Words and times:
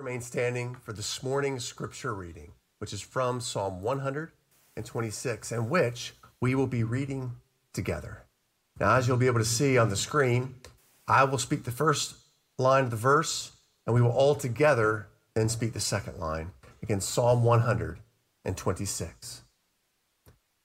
Remain 0.00 0.22
standing 0.22 0.76
for 0.76 0.94
this 0.94 1.22
morning's 1.22 1.62
scripture 1.62 2.14
reading, 2.14 2.52
which 2.78 2.94
is 2.94 3.02
from 3.02 3.38
Psalm 3.38 3.82
126, 3.82 5.52
and 5.52 5.68
which 5.68 6.14
we 6.40 6.54
will 6.54 6.66
be 6.66 6.82
reading 6.82 7.32
together. 7.74 8.22
Now, 8.78 8.96
as 8.96 9.06
you'll 9.06 9.18
be 9.18 9.26
able 9.26 9.40
to 9.40 9.44
see 9.44 9.76
on 9.76 9.90
the 9.90 9.96
screen, 9.96 10.54
I 11.06 11.24
will 11.24 11.36
speak 11.36 11.64
the 11.64 11.70
first 11.70 12.14
line 12.56 12.84
of 12.84 12.90
the 12.90 12.96
verse, 12.96 13.52
and 13.86 13.94
we 13.94 14.00
will 14.00 14.12
all 14.12 14.34
together 14.34 15.08
then 15.34 15.50
speak 15.50 15.74
the 15.74 15.80
second 15.80 16.18
line. 16.18 16.52
Again, 16.82 17.02
Psalm 17.02 17.44
126. 17.44 19.42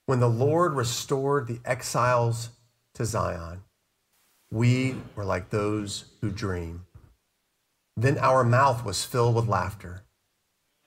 When 0.05 0.21
the 0.21 0.29
Lord 0.29 0.75
restored 0.75 1.47
the 1.47 1.59
exiles 1.65 2.51
to 2.93 3.03
Zion, 3.03 3.63
we 4.49 4.95
were 5.13 5.25
like 5.25 5.49
those 5.49 6.05
who 6.21 6.31
dream. 6.31 6.85
Then 7.97 8.17
our 8.17 8.43
mouth 8.43 8.83
was 8.83 9.05
filled 9.05 9.35
with 9.35 9.47
laughter, 9.47 10.03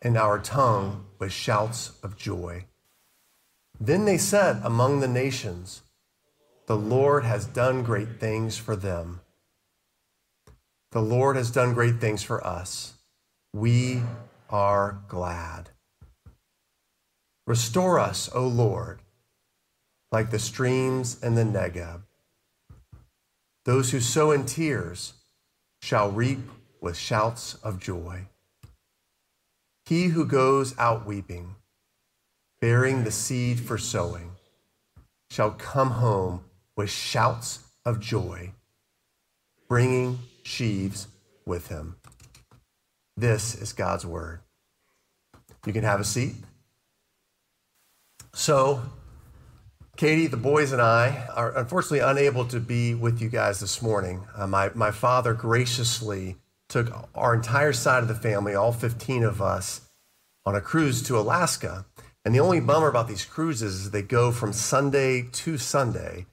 and 0.03 0.17
our 0.17 0.39
tongue 0.39 1.07
with 1.19 1.33
shouts 1.33 1.93
of 2.03 2.17
joy. 2.17 2.67
Then 3.81 4.05
they 4.05 4.19
said 4.19 4.61
among 4.63 5.01
the 5.01 5.09
nations, 5.09 5.83
The 6.67 6.77
Lord 6.77 7.25
has 7.25 7.47
done 7.47 7.83
great 7.83 8.21
things 8.21 8.57
for 8.57 8.77
them. 8.77 9.21
The 10.93 11.01
Lord 11.03 11.37
has 11.37 11.51
done 11.51 11.75
great 11.75 12.01
things 12.01 12.23
for 12.23 12.45
us. 12.47 12.95
We 13.55 14.03
are 14.51 15.01
glad. 15.09 15.71
Restore 17.47 17.99
us, 17.99 18.29
O 18.35 18.47
Lord, 18.47 19.01
like 20.13 20.31
the 20.31 20.39
streams 20.39 21.23
in 21.23 21.35
the 21.35 21.45
Negeb. 21.45 22.03
Those 23.65 23.91
who 23.91 24.01
sow 24.01 24.33
in 24.33 24.45
tears 24.45 25.15
shall 25.81 26.11
reap 26.11 26.41
with 26.81 26.97
shouts 26.97 27.55
of 27.55 27.81
joy. 27.81 28.27
He 29.85 30.09
who 30.09 30.27
goes 30.27 30.79
out 30.79 31.07
weeping, 31.07 31.57
bearing 32.61 33.05
the 33.05 33.11
seed 33.11 33.61
for 33.61 33.79
sowing, 33.79 34.33
shall 35.31 35.51
come 35.53 35.93
home 35.93 36.45
with 36.77 36.91
shouts 36.91 37.61
of 37.85 38.01
joy, 38.01 38.53
bringing 39.69 40.19
sheaves 40.43 41.09
with 41.47 41.69
him. 41.69 41.97
This 43.17 43.55
is 43.55 43.73
God's 43.73 44.07
word. 44.07 44.41
You 45.67 45.73
can 45.73 45.85
have 45.85 46.01
a 46.01 46.05
seat. 46.05 46.37
So, 48.33 48.83
Katie, 49.97 50.29
the 50.29 50.37
boys, 50.37 50.73
and 50.73 50.81
I 50.81 51.27
are 51.35 51.57
unfortunately 51.57 51.99
unable 51.99 52.45
to 52.47 52.61
be 52.61 52.95
with 52.95 53.21
you 53.21 53.29
guys 53.29 53.59
this 53.59 53.83
morning. 53.83 54.25
Uh, 54.37 54.47
my, 54.47 54.71
my 54.75 54.93
father 54.93 55.35
graciously 55.35 56.37
took 56.69 57.09
our 57.15 57.35
entire 57.35 57.73
side 57.73 58.03
of 58.03 58.09
the 58.09 58.15
family, 58.15 58.55
all 58.55 58.73
15 58.73 59.25
of 59.25 59.41
us, 59.41 59.89
on 60.45 60.55
a 60.55 60.61
cruise 60.61 61.03
to 61.05 61.19
Alaska. 61.19 61.87
And 62.25 62.35
the 62.35 62.41
only 62.41 62.61
bummer 62.61 62.89
about 62.89 63.09
these 63.09 63.25
cruises 63.25 63.75
is 63.75 63.91
they 63.91 64.03
go 64.03 64.33
from 64.33 64.53
Sunday 64.53 65.23
to 65.33 65.57
Sunday. 65.57 66.27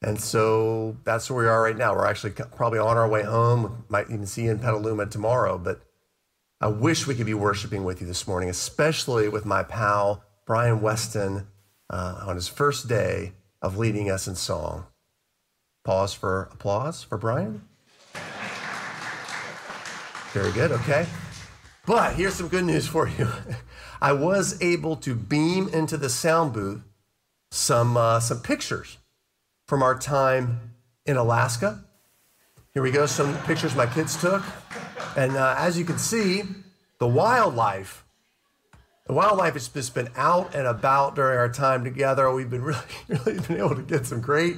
And 0.00 0.20
so 0.20 0.96
that's 1.04 1.30
where 1.30 1.44
we 1.44 1.48
are 1.48 1.62
right 1.62 1.76
now. 1.76 1.94
We're 1.94 2.06
actually 2.06 2.32
probably 2.32 2.78
on 2.78 2.96
our 2.96 3.08
way 3.08 3.22
home. 3.22 3.84
Might 3.88 4.10
even 4.10 4.26
see 4.26 4.44
you 4.44 4.50
in 4.50 4.58
Petaluma 4.58 5.06
tomorrow. 5.06 5.58
But 5.58 5.80
I 6.60 6.68
wish 6.68 7.06
we 7.06 7.14
could 7.14 7.26
be 7.26 7.34
worshiping 7.34 7.84
with 7.84 8.00
you 8.00 8.06
this 8.06 8.28
morning, 8.28 8.50
especially 8.50 9.28
with 9.28 9.44
my 9.44 9.62
pal, 9.62 10.22
Brian 10.46 10.80
Weston, 10.82 11.46
uh, 11.90 12.24
on 12.26 12.36
his 12.36 12.48
first 12.48 12.86
day 12.86 13.32
of 13.62 13.78
leading 13.78 14.10
us 14.10 14.28
in 14.28 14.34
song. 14.34 14.86
Pause 15.84 16.14
for 16.14 16.48
applause 16.52 17.02
for 17.02 17.18
Brian. 17.18 17.62
Very 20.34 20.50
good. 20.50 20.72
Okay. 20.72 21.06
But 21.86 22.16
here's 22.16 22.34
some 22.34 22.48
good 22.48 22.64
news 22.64 22.88
for 22.88 23.06
you. 23.06 23.28
I 24.00 24.12
was 24.14 24.60
able 24.60 24.96
to 24.96 25.14
beam 25.14 25.68
into 25.68 25.96
the 25.96 26.08
sound 26.08 26.52
booth 26.52 26.82
some 27.52 27.96
uh, 27.96 28.18
some 28.18 28.40
pictures 28.40 28.98
from 29.68 29.80
our 29.80 29.96
time 29.96 30.74
in 31.06 31.16
Alaska. 31.16 31.84
Here 32.72 32.82
we 32.82 32.90
go. 32.90 33.06
Some 33.06 33.38
pictures 33.42 33.76
my 33.76 33.86
kids 33.86 34.20
took, 34.20 34.42
and 35.16 35.36
uh, 35.36 35.54
as 35.56 35.78
you 35.78 35.84
can 35.84 35.98
see, 35.98 36.42
the 36.98 37.06
wildlife. 37.06 38.04
The 39.06 39.12
wildlife 39.12 39.52
has 39.52 39.68
just 39.68 39.94
been 39.94 40.08
out 40.16 40.52
and 40.56 40.66
about 40.66 41.14
during 41.14 41.38
our 41.38 41.48
time 41.48 41.84
together. 41.84 42.28
We've 42.34 42.50
been 42.50 42.62
really, 42.64 42.80
really 43.06 43.38
been 43.38 43.58
able 43.58 43.76
to 43.76 43.82
get 43.82 44.04
some 44.04 44.20
great 44.20 44.56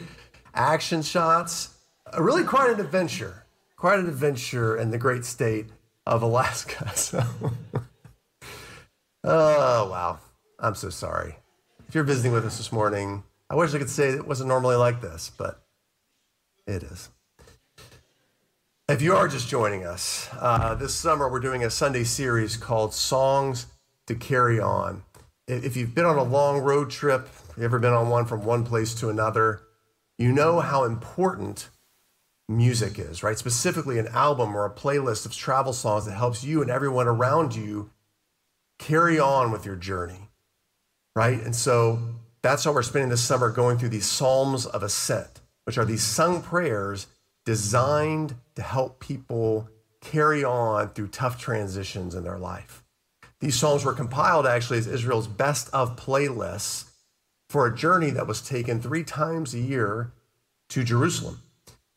action 0.55 1.03
shots. 1.03 1.77
Uh, 2.11 2.23
really 2.23 2.45
quite 2.45 2.71
an 2.71 2.81
adventure 2.81 3.46
quite 3.77 3.99
an 3.99 4.09
adventure 4.09 4.77
in 4.77 4.91
the 4.91 4.99
great 4.99 5.25
state 5.25 5.67
of 6.07 6.23
Alaska. 6.23 6.93
So, 6.97 7.25
oh, 9.25 9.91
wow. 9.91 10.19
I'm 10.61 10.77
so 10.77 10.89
sorry. 10.89 11.37
If 11.89 11.95
you're 11.95 12.05
visiting 12.05 12.33
with 12.33 12.47
us 12.47 12.59
this 12.59 12.71
morning, 12.71 13.25
I 13.51 13.57
wish 13.57 13.75
I 13.75 13.79
could 13.79 13.91
say 13.91 14.11
it 14.11 14.27
wasn't 14.27 14.49
normally 14.49 14.77
like 14.77 15.01
this, 15.01 15.31
but 15.37 15.61
it 16.67 16.85
is. 16.85 17.11
If 18.89 19.03
you 19.03 19.17
are 19.17 19.27
just 19.27 19.49
joining 19.49 19.85
us, 19.85 20.29
uh, 20.39 20.75
this 20.77 20.95
summer 20.95 21.29
we're 21.29 21.41
doing 21.41 21.65
a 21.65 21.71
Sunday 21.71 22.05
series 22.05 22.57
called 22.57 22.95
Songs 22.95 23.67
to 24.07 24.15
Carry 24.15 24.61
On. 24.61 25.03
If 25.49 25.77
you've 25.77 25.95
been 25.95 26.05
on 26.05 26.19
a 26.19 26.23
long 26.23 26.59
road 26.59 26.91
trip, 26.91 27.29
you 27.57 27.65
ever 27.65 27.81
been 27.81 27.93
on 27.93 28.09
one 28.09 28.27
from 28.27 28.45
one 28.45 28.65
place 28.65 28.95
to 29.01 29.11
another, 29.11 29.63
you 30.19 30.31
know 30.31 30.61
how 30.61 30.85
important 30.85 31.69
music 32.49 32.99
is, 32.99 33.23
right? 33.23 33.39
Specifically, 33.39 33.99
an 33.99 34.09
album 34.09 34.57
or 34.57 34.65
a 34.65 34.71
playlist 34.71 35.27
of 35.27 35.35
travel 35.35 35.73
songs 35.73 36.05
that 36.07 36.15
helps 36.15 36.45
you 36.45 36.63
and 36.63 36.71
everyone 36.71 37.09
around 37.09 37.55
you 37.55 37.91
carry 38.79 39.19
on 39.19 39.51
with 39.51 39.65
your 39.65 39.77
journey, 39.77 40.31
right? 41.15 41.41
And 41.41 41.55
so 41.55 42.01
that's 42.43 42.65
how 42.65 42.73
we're 42.73 42.83
spending 42.83 43.11
this 43.11 43.25
summer 43.25 43.51
going 43.51 43.79
through 43.79 43.89
these 43.89 44.07
Psalms 44.07 44.67
of 44.67 44.83
Ascent, 44.83 45.41
which 45.65 45.79
are 45.79 45.85
these 45.85 46.03
sung 46.03 46.43
prayers 46.43 47.09
designed 47.45 48.37
to 48.55 48.63
help 48.63 49.01
people 49.01 49.69
carry 50.01 50.45
on 50.45 50.91
through 50.91 51.09
tough 51.09 51.41
transitions 51.41 52.15
in 52.15 52.23
their 52.23 52.39
life. 52.39 52.85
These 53.41 53.57
Psalms 53.57 53.85
were 53.85 53.93
compiled 53.93 54.47
actually 54.47 54.79
as 54.79 54.87
Israel's 54.87 55.27
best 55.27 55.69
of 55.73 55.97
playlists 55.97 56.91
for 57.49 57.67
a 57.67 57.77
journey 57.77 58.11
that 58.11 58.27
was 58.27 58.41
taken 58.41 58.81
three 58.81 59.05
times 59.05 59.55
a 59.55 59.59
year 59.59 60.13
to 60.69 60.85
Jerusalem. 60.85 61.43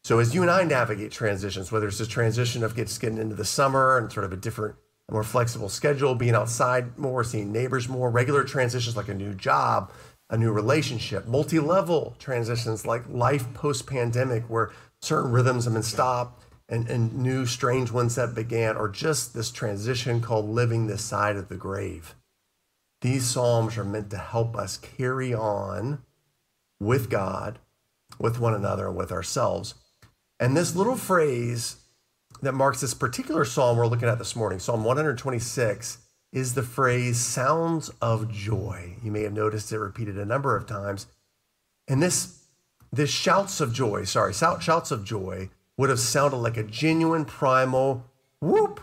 So 0.09 0.18
as 0.18 0.34
you 0.34 0.42
and 0.42 0.50
I 0.50 0.64
navigate 0.64 1.12
transitions, 1.12 1.72
whether 1.72 1.88
it's 1.88 2.00
this 2.00 2.08
transition 2.08 2.64
of 2.64 2.75
just 2.75 3.00
getting 3.00 3.20
into 3.20 3.36
the 3.36 3.46
summer 3.46 3.96
and 4.00 4.12
sort 4.12 4.25
of 4.25 4.34
a 4.34 4.38
different, 4.38 4.74
more 5.12 5.24
flexible 5.24 5.70
schedule, 5.70 6.16
being 6.16 6.34
outside 6.34 6.97
more, 6.97 7.24
seeing 7.24 7.52
neighbors 7.52 7.88
more, 7.88 8.09
regular 8.09 8.44
transitions 8.44 8.98
like 8.98 9.08
a 9.08 9.14
new 9.14 9.36
job, 9.36 9.92
a 10.31 10.36
new 10.36 10.52
relationship, 10.52 11.28
multi-level 11.28 12.16
transitions 12.18 12.88
like 12.88 13.03
life 13.08 13.53
post-pandemic, 13.53 14.46
where 14.46 14.72
certain 15.00 15.31
rhythms 15.31 15.66
have 15.66 15.75
been 15.75 15.84
stopped 15.84 16.44
and, 16.68 16.90
and 16.90 17.16
new 17.16 17.46
strange 17.46 17.92
ones 17.92 18.16
that 18.16 18.34
began, 18.34 18.78
or 18.78 18.90
just 18.90 19.36
this 19.36 19.52
transition 19.52 20.22
called 20.22 20.50
living 20.50 20.88
this 20.88 21.03
side 21.03 21.36
of 21.36 21.50
the 21.50 21.56
grave. 21.56 22.16
These 23.02 23.25
Psalms 23.25 23.78
are 23.78 23.84
meant 23.84 24.09
to 24.09 24.18
help 24.18 24.58
us 24.58 24.75
carry 24.75 25.36
on 25.36 26.02
with 26.80 27.12
God, 27.12 27.59
with 28.18 28.40
one 28.40 28.56
another, 28.56 28.88
and 28.88 28.98
with 28.98 29.12
ourselves 29.12 29.75
and 30.40 30.56
this 30.56 30.76
little 30.76 30.96
phrase 30.96 31.78
that 32.42 32.54
marks 32.54 32.82
this 32.82 32.94
particular 32.94 33.44
psalm 33.44 33.78
we're 33.78 33.88
looking 33.88 34.08
at 34.08 34.18
this 34.18 34.36
morning, 34.36 34.60
Psalm 34.60 34.84
126, 34.84 35.98
is 36.32 36.54
the 36.54 36.64
phrase 36.64 37.18
sounds 37.18 37.90
of 38.02 38.32
joy. 38.32 38.96
You 39.04 39.12
may 39.12 39.24
have 39.24 39.34
noticed 39.34 39.72
it 39.72 39.80
repeated 39.80 40.18
a 40.18 40.26
number 40.26 40.56
of 40.56 40.66
times. 40.66 41.08
And 41.88 42.02
this, 42.02 42.44
this 42.92 43.10
shouts 43.10 43.60
of 43.60 43.74
joy, 43.74 44.04
sorry, 44.06 44.34
shouts 44.34 44.92
of 44.92 45.04
joy 45.04 45.50
would 45.78 45.90
have 45.90 46.00
sounded 46.00 46.38
like 46.38 46.58
a 46.58 46.64
genuine 46.64 47.26
primal 47.26 48.06
whoop 48.42 48.80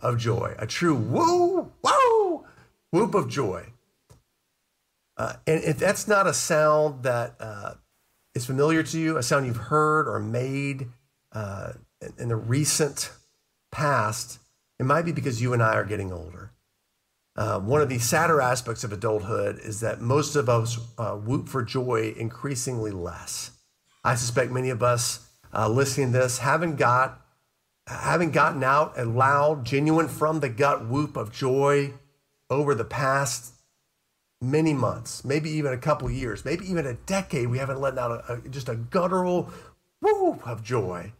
of 0.00 0.18
joy, 0.18 0.54
a 0.58 0.66
true 0.66 0.94
woo, 0.94 1.72
woo, 1.82 2.44
whoop 2.90 3.14
of 3.14 3.28
joy. 3.28 3.66
Uh, 5.16 5.34
and 5.46 5.62
if 5.64 5.78
that's 5.78 6.06
not 6.08 6.26
a 6.26 6.34
sound 6.34 7.02
that 7.02 7.34
uh, 7.40 7.74
is 8.34 8.46
familiar 8.46 8.82
to 8.82 8.98
you, 8.98 9.16
a 9.16 9.22
sound 9.22 9.46
you've 9.46 9.56
heard 9.56 10.06
or 10.08 10.18
made 10.18 10.88
uh, 11.36 11.72
in 12.18 12.28
the 12.28 12.36
recent 12.36 13.12
past, 13.70 14.38
it 14.78 14.86
might 14.86 15.04
be 15.04 15.12
because 15.12 15.42
you 15.42 15.52
and 15.52 15.62
I 15.62 15.74
are 15.74 15.84
getting 15.84 16.10
older. 16.10 16.52
Uh, 17.36 17.60
one 17.60 17.82
of 17.82 17.90
the 17.90 17.98
sadder 17.98 18.40
aspects 18.40 18.84
of 18.84 18.92
adulthood 18.92 19.58
is 19.62 19.80
that 19.80 20.00
most 20.00 20.34
of 20.34 20.48
us 20.48 20.78
uh, 20.96 21.12
whoop 21.12 21.48
for 21.48 21.62
joy 21.62 22.14
increasingly 22.16 22.90
less. 22.90 23.50
I 24.02 24.14
suspect 24.14 24.50
many 24.50 24.70
of 24.70 24.82
us 24.82 25.28
uh, 25.52 25.68
listening 25.68 26.12
to 26.12 26.18
this 26.20 26.38
haven't 26.38 26.76
got 26.76 27.20
haven't 27.86 28.32
gotten 28.32 28.64
out 28.64 28.98
a 28.98 29.04
loud, 29.04 29.64
genuine 29.64 30.08
from 30.08 30.40
the 30.40 30.48
gut 30.48 30.88
whoop 30.88 31.16
of 31.16 31.32
joy 31.32 31.92
over 32.50 32.74
the 32.74 32.84
past 32.84 33.52
many 34.40 34.72
months, 34.72 35.24
maybe 35.24 35.50
even 35.50 35.72
a 35.72 35.78
couple 35.78 36.10
years, 36.10 36.44
maybe 36.44 36.68
even 36.68 36.86
a 36.86 36.94
decade. 36.94 37.48
We 37.48 37.58
haven't 37.58 37.80
let 37.80 37.96
out 37.96 38.10
a, 38.10 38.32
a, 38.32 38.48
just 38.48 38.68
a 38.68 38.74
guttural 38.74 39.50
whoop 40.00 40.46
of 40.48 40.64
joy. 40.64 41.12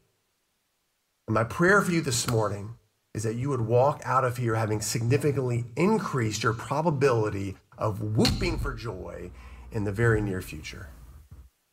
And 1.27 1.35
my 1.35 1.45
prayer 1.45 1.83
for 1.83 1.91
you 1.91 2.01
this 2.01 2.29
morning 2.29 2.77
is 3.15 3.23
that 3.25 3.35
you 3.35 3.49
would 3.49 3.63
walk 3.63 4.03
out 4.05 4.25
of 4.25 4.37
here 4.37 4.55
having 4.55 4.81
significantly 4.81 5.65
increased 5.77 6.43
your 6.43 6.53
probability 6.53 7.57
of 7.79 8.01
whooping 8.01 8.59
for 8.59 8.75
joy 8.75 9.31
in 9.73 9.85
the 9.85 9.93
very 9.93 10.21
near 10.21 10.41
future. 10.41 10.89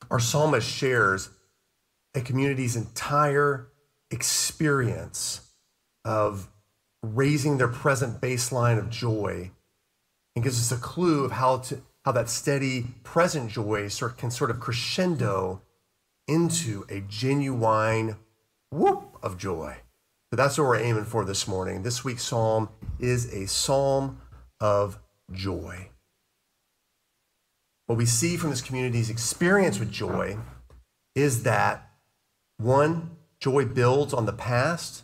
Our 0.09 0.19
psalmist 0.19 0.67
shares 0.67 1.29
a 2.15 2.21
community's 2.21 2.75
entire 2.75 3.67
experience 4.11 5.41
of 6.05 6.49
raising 7.01 7.57
their 7.57 7.67
present 7.67 8.21
baseline 8.21 8.77
of 8.77 8.89
joy 8.89 9.51
and 10.35 10.43
gives 10.43 10.59
us 10.59 10.77
a 10.77 10.81
clue 10.81 11.25
of 11.25 11.31
how 11.33 11.57
to 11.57 11.81
how 12.05 12.11
that 12.11 12.29
steady 12.29 12.85
present 13.03 13.49
joy 13.49 13.87
sort 13.87 14.17
can 14.17 14.29
sort 14.29 14.51
of 14.51 14.59
crescendo 14.59 15.61
into 16.27 16.85
a 16.89 16.99
genuine 16.99 18.17
whoop 18.73 19.17
of 19.21 19.37
joy. 19.37 19.77
So 20.31 20.35
that's 20.35 20.57
what 20.57 20.65
we're 20.65 20.79
aiming 20.79 21.05
for 21.05 21.23
this 21.25 21.47
morning. 21.47 21.83
This 21.83 22.03
week's 22.03 22.23
psalm 22.23 22.69
is 22.99 23.31
a 23.31 23.47
psalm 23.47 24.19
of 24.59 24.99
joy. 25.31 25.89
What 27.85 27.97
we 27.97 28.05
see 28.05 28.37
from 28.37 28.49
this 28.49 28.61
community's 28.61 29.09
experience 29.09 29.79
with 29.79 29.91
joy 29.91 30.37
is 31.15 31.43
that 31.43 31.91
one, 32.57 33.17
joy 33.39 33.65
builds 33.65 34.13
on 34.13 34.25
the 34.25 34.33
past, 34.33 35.03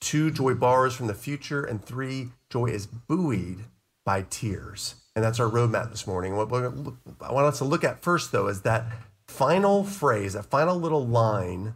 two, 0.00 0.30
joy 0.30 0.54
borrows 0.54 0.94
from 0.94 1.08
the 1.08 1.14
future, 1.14 1.64
and 1.64 1.84
three, 1.84 2.28
joy 2.50 2.66
is 2.66 2.86
buoyed 2.86 3.64
by 4.06 4.26
tears. 4.30 4.94
And 5.16 5.24
that's 5.24 5.40
our 5.40 5.50
roadmap 5.50 5.90
this 5.90 6.06
morning. 6.06 6.36
What 6.36 6.52
I 6.52 7.32
want 7.32 7.46
us 7.46 7.58
to 7.58 7.64
look 7.64 7.82
at 7.82 8.00
first, 8.00 8.30
though, 8.30 8.46
is 8.46 8.62
that 8.62 8.86
final 9.26 9.82
phrase, 9.82 10.34
that 10.34 10.46
final 10.46 10.78
little 10.78 11.04
line 11.04 11.74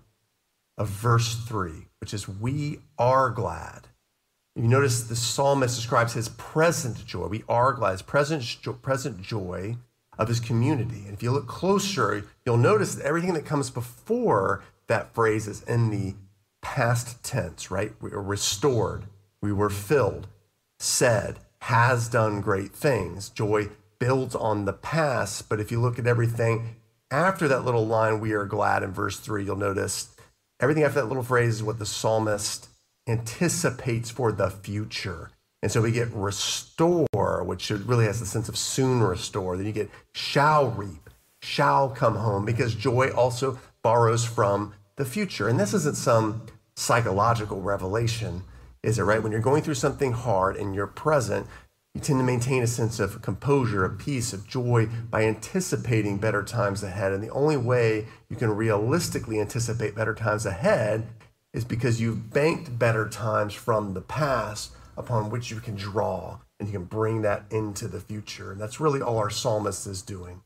of 0.79 0.89
verse 0.89 1.35
3, 1.47 1.89
which 2.01 2.15
is, 2.15 2.29
We 2.29 2.81
are 2.99 3.31
glad. 3.31 3.89
You 4.55 4.69
notice 4.69 5.03
the 5.03 5.17
psalmist 5.17 5.77
describes 5.77 6.13
his 6.13 6.29
present 6.31 7.07
joy. 7.07 7.27
We 7.27 7.45
are 7.49 7.73
glad, 7.73 7.93
his 7.93 8.03
present, 8.03 8.45
present 8.83 9.23
joy 9.23 9.77
of 10.19 10.29
his 10.29 10.41
community. 10.41 11.05
And 11.07 11.15
if 11.15 11.23
you 11.23 11.31
look 11.31 11.47
closer, 11.47 12.27
you'll 12.45 12.59
notice 12.59 12.95
that 12.95 13.07
everything 13.07 13.33
that 13.35 13.47
comes 13.47 13.71
before 13.71 14.63
that 14.89 15.15
phrase 15.15 15.47
is 15.47 15.63
in 15.63 15.91
the 15.91 16.15
past 16.61 17.23
tense, 17.25 17.71
right? 17.71 17.93
We 18.01 18.11
were 18.11 18.23
restored, 18.23 19.05
we 19.41 19.53
were 19.53 19.71
filled, 19.71 20.27
said, 20.79 21.39
has 21.63 22.09
done 22.09 22.41
great 22.41 22.73
things. 22.73 23.31
Joy 23.31 23.69
builds 23.99 24.35
on 24.35 24.65
the 24.65 24.73
past, 24.73 25.49
but 25.49 25.61
if 25.61 25.71
you 25.71 25.81
look 25.81 25.99
at 25.99 26.07
everything 26.07 26.77
after 27.13 27.47
that 27.47 27.65
little 27.65 27.87
line, 27.87 28.21
we 28.21 28.33
are 28.33 28.47
glad 28.47 28.83
in 28.83 28.91
verse 28.91 29.19
three, 29.19 29.45
you'll 29.45 29.55
notice 29.55 30.05
everything 30.62 30.85
after 30.85 31.00
that 31.00 31.09
little 31.09 31.23
phrase 31.23 31.56
is 31.56 31.62
what 31.62 31.79
the 31.79 31.87
psalmist 31.87 32.69
anticipates 33.06 34.11
for 34.11 34.32
the 34.32 34.49
future. 34.49 35.31
And 35.62 35.70
so 35.70 35.82
we 35.82 35.93
get 35.93 36.09
restore, 36.12 37.44
which 37.44 37.70
really 37.70 38.06
has 38.06 38.20
the 38.20 38.26
sense 38.26 38.49
of 38.49 38.56
soon 38.56 39.03
restore. 39.03 39.56
Then 39.56 39.67
you 39.67 39.73
get 39.73 39.91
shall 40.14 40.70
reap, 40.70 41.11
shall 41.41 41.88
come 41.88 42.17
home, 42.17 42.44
because 42.44 42.75
joy 42.75 43.11
also 43.11 43.59
borrows 43.82 44.25
from 44.25 44.75
the 44.97 45.05
future. 45.05 45.49
And 45.49 45.59
this 45.59 45.75
isn't 45.75 45.97
some 45.97 46.47
psychological 46.76 47.61
revelation, 47.61 48.43
is 48.82 48.99
it, 48.99 49.03
right? 49.03 49.23
When 49.23 49.32
you're 49.32 49.41
going 49.41 49.62
through 49.62 49.75
something 49.75 50.12
hard 50.12 50.56
and 50.56 50.75
you're 50.75 50.87
present, 50.87 51.47
you 51.94 52.00
tend 52.00 52.19
to 52.19 52.25
maintain 52.25 52.62
a 52.62 52.67
sense 52.67 52.99
of 52.99 53.21
composure, 53.21 53.85
of 53.85 53.99
peace, 53.99 54.33
of 54.33 54.49
joy 54.49 54.89
by 55.11 55.25
anticipating 55.25 56.17
better 56.17 56.43
times 56.43 56.83
ahead. 56.83 57.12
And 57.12 57.23
the 57.23 57.31
only 57.31 57.56
way 57.56 58.06
you 58.31 58.37
can 58.37 58.56
realistically 58.56 59.41
anticipate 59.41 59.94
better 59.94 60.15
times 60.15 60.47
ahead 60.47 61.06
is 61.53 61.65
because 61.65 62.00
you've 62.00 62.31
banked 62.33 62.79
better 62.79 63.09
times 63.09 63.53
from 63.53 63.93
the 63.93 64.00
past 64.00 64.73
upon 64.97 65.29
which 65.29 65.50
you 65.50 65.61
can 65.61 65.75
draw 65.75 66.39
and 66.59 66.69
you 66.69 66.79
can 66.79 66.85
bring 66.85 67.23
that 67.23 67.44
into 67.50 67.89
the 67.89 68.00
future. 68.00 68.53
And 68.53 68.61
that's 68.61 68.81
really 68.81 69.03
all 69.03 69.19
our 69.19 69.31
psalmist 69.31 69.87
is 69.87 70.00
doing. 70.00 70.43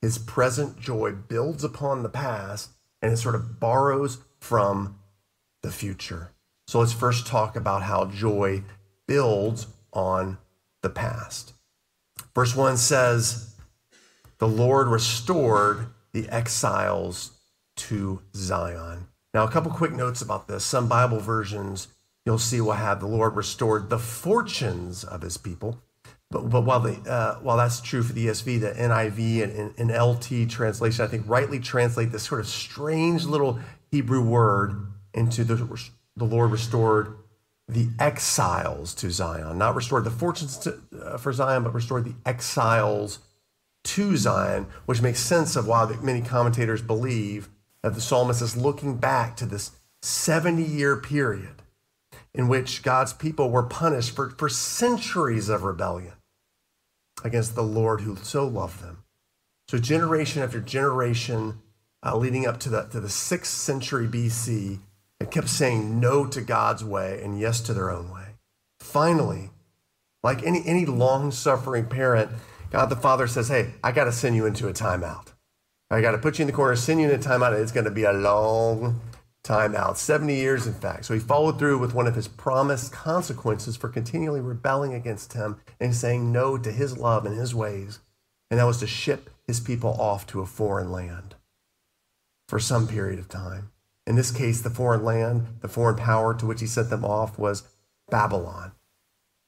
His 0.00 0.16
present 0.16 0.80
joy 0.80 1.12
builds 1.12 1.62
upon 1.62 2.02
the 2.02 2.08
past 2.08 2.70
and 3.02 3.12
it 3.12 3.18
sort 3.18 3.34
of 3.34 3.60
borrows 3.60 4.18
from 4.38 4.98
the 5.62 5.70
future. 5.70 6.32
So 6.66 6.78
let's 6.78 6.92
first 6.92 7.26
talk 7.26 7.54
about 7.54 7.82
how 7.82 8.06
joy 8.06 8.62
builds 9.06 9.66
on 9.92 10.38
the 10.82 10.90
past. 10.90 11.52
Verse 12.34 12.54
1 12.54 12.76
says, 12.76 13.54
The 14.38 14.48
Lord 14.48 14.88
restored 14.88 15.86
the 16.12 16.28
exiles 16.28 17.32
to 17.76 18.20
Zion. 18.34 19.08
Now, 19.32 19.44
a 19.44 19.50
couple 19.50 19.70
quick 19.70 19.92
notes 19.92 20.22
about 20.22 20.48
this. 20.48 20.64
Some 20.64 20.88
Bible 20.88 21.20
versions 21.20 21.88
you'll 22.26 22.38
see 22.38 22.60
will 22.60 22.72
have 22.72 23.00
the 23.00 23.06
Lord 23.06 23.36
restored 23.36 23.88
the 23.88 23.98
fortunes 23.98 25.04
of 25.04 25.22
his 25.22 25.36
people. 25.36 25.80
But, 26.30 26.48
but 26.48 26.62
while, 26.62 26.80
the, 26.80 27.10
uh, 27.10 27.36
while 27.40 27.56
that's 27.56 27.80
true 27.80 28.02
for 28.02 28.12
the 28.12 28.26
ESV, 28.26 28.60
the 28.60 28.72
NIV 28.72 29.42
and, 29.42 29.74
and, 29.76 29.90
NLT 29.90 30.48
translation, 30.48 31.04
I 31.04 31.08
think 31.08 31.24
rightly 31.26 31.58
translate 31.58 32.12
this 32.12 32.22
sort 32.22 32.40
of 32.40 32.46
strange 32.46 33.24
little 33.24 33.58
Hebrew 33.90 34.22
word 34.22 34.86
into 35.12 35.42
the, 35.42 35.56
the 36.16 36.24
Lord 36.24 36.52
restored 36.52 37.16
the 37.74 37.88
exiles 37.98 38.94
to 38.94 39.10
Zion, 39.10 39.58
not 39.58 39.74
restored 39.74 40.04
the 40.04 40.10
fortunes 40.10 40.58
to, 40.58 40.80
uh, 41.02 41.16
for 41.16 41.32
Zion, 41.32 41.62
but 41.62 41.74
restored 41.74 42.04
the 42.04 42.14
exiles 42.24 43.20
to 43.84 44.16
Zion, 44.16 44.66
which 44.86 45.02
makes 45.02 45.20
sense 45.20 45.56
of 45.56 45.66
why 45.66 45.84
many 46.02 46.20
commentators 46.20 46.82
believe 46.82 47.48
that 47.82 47.94
the 47.94 48.00
psalmist 48.00 48.42
is 48.42 48.56
looking 48.56 48.96
back 48.96 49.36
to 49.36 49.46
this 49.46 49.72
70 50.02 50.62
year 50.62 50.96
period 50.96 51.62
in 52.34 52.48
which 52.48 52.82
God's 52.82 53.12
people 53.12 53.50
were 53.50 53.62
punished 53.62 54.14
for, 54.14 54.30
for 54.30 54.48
centuries 54.48 55.48
of 55.48 55.62
rebellion 55.62 56.12
against 57.24 57.54
the 57.54 57.62
Lord 57.62 58.02
who 58.02 58.16
so 58.16 58.46
loved 58.46 58.82
them. 58.82 59.04
So, 59.68 59.78
generation 59.78 60.42
after 60.42 60.60
generation, 60.60 61.60
uh, 62.04 62.16
leading 62.16 62.46
up 62.46 62.58
to 62.60 62.68
the, 62.68 62.82
to 62.84 63.00
the 63.00 63.08
sixth 63.08 63.52
century 63.52 64.06
BC, 64.06 64.80
it 65.20 65.30
kept 65.30 65.48
saying 65.48 66.00
no 66.00 66.26
to 66.26 66.40
God's 66.40 66.82
way 66.82 67.20
and 67.22 67.38
yes 67.38 67.60
to 67.62 67.74
their 67.74 67.90
own 67.90 68.10
way. 68.10 68.36
Finally, 68.80 69.50
like 70.22 70.42
any, 70.42 70.62
any 70.66 70.86
long 70.86 71.30
suffering 71.30 71.86
parent, 71.86 72.30
God 72.70 72.86
the 72.86 72.96
Father 72.96 73.26
says, 73.26 73.48
Hey, 73.48 73.74
I 73.84 73.92
got 73.92 74.04
to 74.04 74.12
send 74.12 74.36
you 74.36 74.46
into 74.46 74.68
a 74.68 74.72
timeout. 74.72 75.28
I 75.90 76.00
got 76.00 76.12
to 76.12 76.18
put 76.18 76.38
you 76.38 76.44
in 76.44 76.46
the 76.46 76.52
corner, 76.52 76.76
send 76.76 77.00
you 77.00 77.10
in 77.10 77.14
a 77.14 77.22
timeout, 77.22 77.52
and 77.52 77.62
it's 77.62 77.72
going 77.72 77.84
to 77.84 77.90
be 77.90 78.04
a 78.04 78.12
long 78.12 79.00
timeout 79.44 79.96
70 79.96 80.34
years, 80.34 80.66
in 80.66 80.74
fact. 80.74 81.04
So 81.04 81.14
he 81.14 81.20
followed 81.20 81.58
through 81.58 81.78
with 81.78 81.94
one 81.94 82.06
of 82.06 82.14
his 82.14 82.28
promised 82.28 82.92
consequences 82.92 83.76
for 83.76 83.88
continually 83.88 84.40
rebelling 84.40 84.94
against 84.94 85.32
him 85.32 85.56
and 85.80 85.94
saying 85.94 86.30
no 86.30 86.58
to 86.58 86.70
his 86.70 86.96
love 86.96 87.26
and 87.26 87.36
his 87.36 87.54
ways. 87.54 88.00
And 88.50 88.60
that 88.60 88.66
was 88.66 88.78
to 88.78 88.86
ship 88.86 89.30
his 89.46 89.60
people 89.60 89.90
off 90.00 90.26
to 90.28 90.40
a 90.40 90.46
foreign 90.46 90.92
land 90.92 91.34
for 92.48 92.58
some 92.58 92.86
period 92.86 93.18
of 93.18 93.28
time. 93.28 93.70
In 94.06 94.16
this 94.16 94.30
case, 94.30 94.60
the 94.60 94.70
foreign 94.70 95.04
land, 95.04 95.46
the 95.60 95.68
foreign 95.68 95.96
power 95.96 96.34
to 96.34 96.46
which 96.46 96.60
he 96.60 96.66
sent 96.66 96.90
them 96.90 97.04
off 97.04 97.38
was 97.38 97.64
Babylon. 98.10 98.72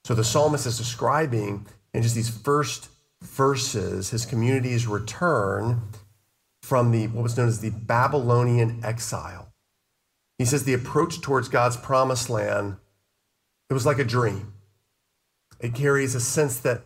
So 0.05 0.13
the 0.13 0.23
psalmist 0.23 0.65
is 0.65 0.77
describing 0.77 1.67
in 1.93 2.03
just 2.03 2.15
these 2.15 2.29
first 2.29 2.89
verses 3.21 4.09
his 4.09 4.25
community's 4.25 4.85
return 4.85 5.81
from 6.61 6.91
the 6.91 7.07
what 7.07 7.23
was 7.23 7.37
known 7.37 7.47
as 7.47 7.59
the 7.59 7.69
Babylonian 7.69 8.81
exile. 8.83 9.53
He 10.37 10.45
says 10.45 10.63
the 10.63 10.73
approach 10.73 11.21
towards 11.21 11.49
God's 11.49 11.77
promised 11.77 12.29
land, 12.29 12.77
it 13.69 13.73
was 13.73 13.85
like 13.85 13.99
a 13.99 14.03
dream. 14.03 14.53
It 15.59 15.73
carries 15.73 16.15
a 16.15 16.19
sense 16.19 16.59
that 16.59 16.81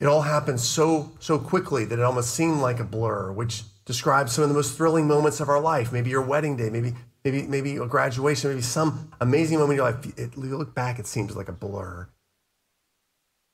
it 0.00 0.06
all 0.06 0.22
happened 0.22 0.60
so 0.60 1.12
so 1.20 1.38
quickly 1.38 1.84
that 1.84 1.98
it 1.98 2.04
almost 2.04 2.34
seemed 2.34 2.60
like 2.60 2.80
a 2.80 2.84
blur, 2.84 3.32
which 3.32 3.62
describes 3.90 4.32
some 4.32 4.44
of 4.44 4.48
the 4.48 4.54
most 4.54 4.76
thrilling 4.76 5.08
moments 5.08 5.40
of 5.40 5.48
our 5.48 5.60
life. 5.60 5.90
Maybe 5.92 6.10
your 6.10 6.22
wedding 6.22 6.56
day, 6.56 6.70
maybe 6.70 6.94
maybe 7.24 7.42
maybe 7.42 7.76
a 7.76 7.86
graduation, 7.86 8.50
maybe 8.50 8.62
some 8.62 9.10
amazing 9.20 9.58
moment 9.58 9.72
in 9.72 9.84
your 9.84 9.92
life. 9.92 10.06
It, 10.16 10.36
you 10.36 10.56
look 10.56 10.76
back, 10.76 11.00
it 11.00 11.08
seems 11.08 11.34
like 11.34 11.48
a 11.48 11.52
blur. 11.52 12.08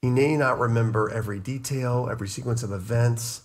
He 0.02 0.10
may 0.10 0.36
not 0.36 0.58
remember 0.58 1.08
every 1.08 1.40
detail, 1.40 2.08
every 2.10 2.28
sequence 2.28 2.62
of 2.62 2.70
events, 2.70 3.42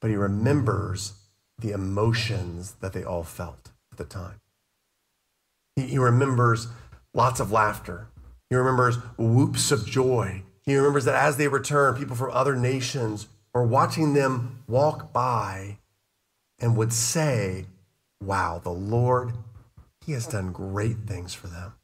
but 0.00 0.10
he 0.10 0.16
remembers 0.16 1.14
the 1.58 1.72
emotions 1.72 2.76
that 2.80 2.92
they 2.92 3.02
all 3.02 3.24
felt 3.24 3.72
at 3.90 3.98
the 3.98 4.04
time. 4.04 4.40
He, 5.74 5.82
he 5.82 5.98
remembers 5.98 6.68
lots 7.12 7.40
of 7.40 7.50
laughter. 7.50 8.06
He 8.48 8.54
remembers 8.54 8.96
whoops 9.18 9.72
of 9.72 9.84
joy. 9.84 10.42
He 10.62 10.76
remembers 10.76 11.04
that 11.06 11.16
as 11.16 11.36
they 11.36 11.48
return, 11.48 11.96
people 11.96 12.14
from 12.14 12.30
other 12.32 12.54
nations 12.54 13.26
were 13.52 13.66
watching 13.66 14.14
them 14.14 14.62
walk 14.66 15.12
by 15.12 15.78
and 16.58 16.76
would 16.76 16.92
say, 16.92 17.66
Wow, 18.22 18.60
the 18.62 18.70
Lord, 18.70 19.32
He 20.04 20.12
has 20.12 20.26
done 20.26 20.52
great 20.52 20.98
things 21.06 21.34
for 21.34 21.46
them. 21.46 21.74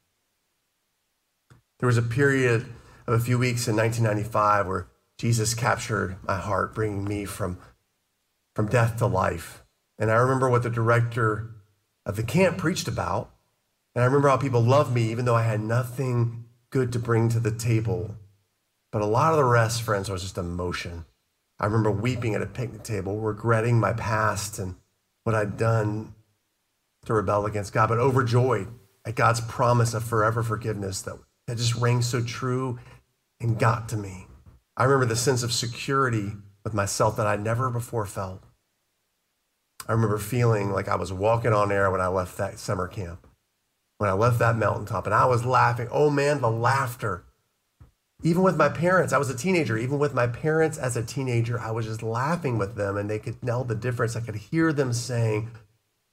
There 1.79 1.87
was 1.87 1.97
a 1.97 2.01
period 2.01 2.65
of 3.07 3.13
a 3.13 3.23
few 3.23 3.37
weeks 3.37 3.67
in 3.67 3.75
1995 3.75 4.67
where 4.67 4.87
Jesus 5.17 5.53
captured 5.53 6.17
my 6.23 6.37
heart, 6.37 6.73
bringing 6.73 7.05
me 7.05 7.25
from, 7.25 7.57
from 8.55 8.67
death 8.67 8.97
to 8.97 9.05
life. 9.05 9.63
And 9.97 10.11
I 10.11 10.15
remember 10.15 10.49
what 10.49 10.63
the 10.63 10.69
director 10.69 11.51
of 12.05 12.15
the 12.15 12.23
camp 12.23 12.57
preached 12.57 12.87
about. 12.87 13.31
And 13.93 14.03
I 14.03 14.05
remember 14.05 14.27
how 14.27 14.37
people 14.37 14.61
loved 14.61 14.93
me, 14.93 15.09
even 15.09 15.25
though 15.25 15.35
I 15.35 15.43
had 15.43 15.61
nothing 15.61 16.45
good 16.69 16.91
to 16.93 16.99
bring 16.99 17.29
to 17.29 17.39
the 17.39 17.51
table. 17.51 18.15
But 18.91 19.01
a 19.01 19.05
lot 19.05 19.31
of 19.31 19.37
the 19.37 19.45
rest, 19.45 19.81
friends, 19.81 20.09
was 20.09 20.21
just 20.21 20.37
emotion. 20.37 21.05
I 21.59 21.65
remember 21.65 21.91
weeping 21.91 22.35
at 22.35 22.41
a 22.41 22.47
picnic 22.47 22.83
table, 22.83 23.19
regretting 23.19 23.79
my 23.79 23.93
past 23.93 24.59
and 24.59 24.75
what 25.23 25.35
I'd 25.35 25.57
done 25.57 26.13
to 27.05 27.13
rebel 27.13 27.45
against 27.45 27.73
God, 27.73 27.89
but 27.89 27.97
overjoyed 27.97 28.67
at 29.05 29.15
God's 29.15 29.41
promise 29.41 29.93
of 29.93 30.03
forever 30.03 30.43
forgiveness 30.43 31.01
that, 31.03 31.17
that 31.47 31.57
just 31.57 31.75
rang 31.75 32.01
so 32.01 32.21
true 32.21 32.79
and 33.39 33.59
got 33.59 33.87
to 33.89 33.97
me. 33.97 34.27
I 34.75 34.83
remember 34.83 35.05
the 35.05 35.15
sense 35.15 35.43
of 35.43 35.53
security 35.53 36.33
with 36.63 36.73
myself 36.73 37.15
that 37.17 37.27
I'd 37.27 37.43
never 37.43 37.69
before 37.69 38.05
felt. 38.05 38.43
I 39.87 39.91
remember 39.91 40.17
feeling 40.17 40.71
like 40.71 40.87
I 40.87 40.95
was 40.95 41.13
walking 41.13 41.53
on 41.53 41.71
air 41.71 41.91
when 41.91 42.01
I 42.01 42.07
left 42.07 42.37
that 42.37 42.57
summer 42.57 42.87
camp, 42.87 43.27
when 43.99 44.09
I 44.09 44.13
left 44.13 44.39
that 44.39 44.57
mountaintop, 44.57 45.05
and 45.05 45.13
I 45.13 45.25
was 45.25 45.45
laughing. 45.45 45.87
Oh 45.91 46.09
man, 46.09 46.41
the 46.41 46.49
laughter. 46.49 47.24
Even 48.23 48.41
with 48.41 48.57
my 48.57 48.69
parents, 48.69 49.13
I 49.13 49.17
was 49.17 49.29
a 49.29 49.37
teenager. 49.37 49.77
Even 49.77 49.99
with 49.99 50.13
my 50.13 50.27
parents 50.27 50.77
as 50.77 50.97
a 50.97 51.03
teenager, 51.03 51.59
I 51.59 51.71
was 51.71 51.85
just 51.85 52.01
laughing 52.01 52.57
with 52.57 52.75
them 52.75 52.97
and 52.97 53.09
they 53.09 53.19
could 53.19 53.41
tell 53.41 53.63
the 53.63 53.75
difference. 53.75 54.15
I 54.15 54.21
could 54.21 54.35
hear 54.35 54.73
them 54.73 54.93
saying, 54.93 55.51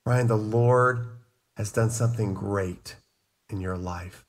Ryan, 0.04 0.26
the 0.26 0.36
Lord 0.36 1.06
has 1.56 1.72
done 1.72 1.90
something 1.90 2.34
great 2.34 2.96
in 3.48 3.60
your 3.60 3.76
life. 3.76 4.24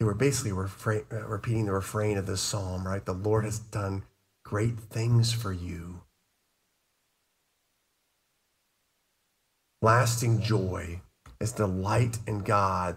They 0.00 0.06
were 0.06 0.14
basically 0.14 0.52
refrain, 0.52 1.04
uh, 1.12 1.26
repeating 1.26 1.66
the 1.66 1.72
refrain 1.72 2.16
of 2.16 2.26
this 2.26 2.40
psalm, 2.40 2.86
right? 2.86 3.04
The 3.04 3.12
Lord 3.12 3.44
has 3.44 3.58
done 3.58 4.04
great 4.44 4.78
things 4.78 5.32
for 5.32 5.52
you. 5.52 6.02
Lasting 9.80 10.40
joy 10.42 11.02
is 11.40 11.52
delight 11.52 12.18
in 12.26 12.40
God 12.40 12.96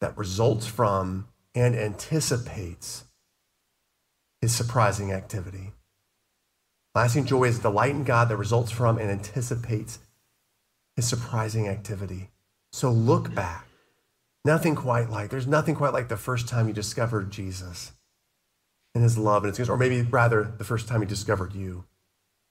that 0.00 0.16
results 0.16 0.66
from 0.66 1.28
and 1.54 1.74
anticipates 1.74 3.04
his 4.40 4.54
surprising 4.54 5.12
activity. 5.12 5.72
Lasting 6.94 7.24
joy 7.24 7.44
is 7.44 7.58
delight 7.58 7.92
in 7.92 8.04
God 8.04 8.28
that 8.28 8.36
results 8.36 8.70
from 8.70 8.98
and 8.98 9.10
anticipates 9.10 9.98
his 10.96 11.08
surprising 11.08 11.68
activity. 11.68 12.30
So 12.72 12.90
look 12.90 13.34
back. 13.34 13.66
Nothing 14.44 14.74
quite 14.74 15.08
like, 15.08 15.30
there's 15.30 15.46
nothing 15.46 15.74
quite 15.74 15.92
like 15.92 16.08
the 16.08 16.16
first 16.16 16.48
time 16.48 16.66
you 16.66 16.74
discovered 16.74 17.30
Jesus 17.30 17.92
and 18.94 19.04
his 19.04 19.16
love 19.16 19.44
and 19.44 19.50
his 19.50 19.58
goodness, 19.58 19.68
or 19.72 19.78
maybe 19.78 20.02
rather 20.02 20.42
the 20.58 20.64
first 20.64 20.88
time 20.88 21.00
he 21.00 21.06
discovered 21.06 21.54
you, 21.54 21.84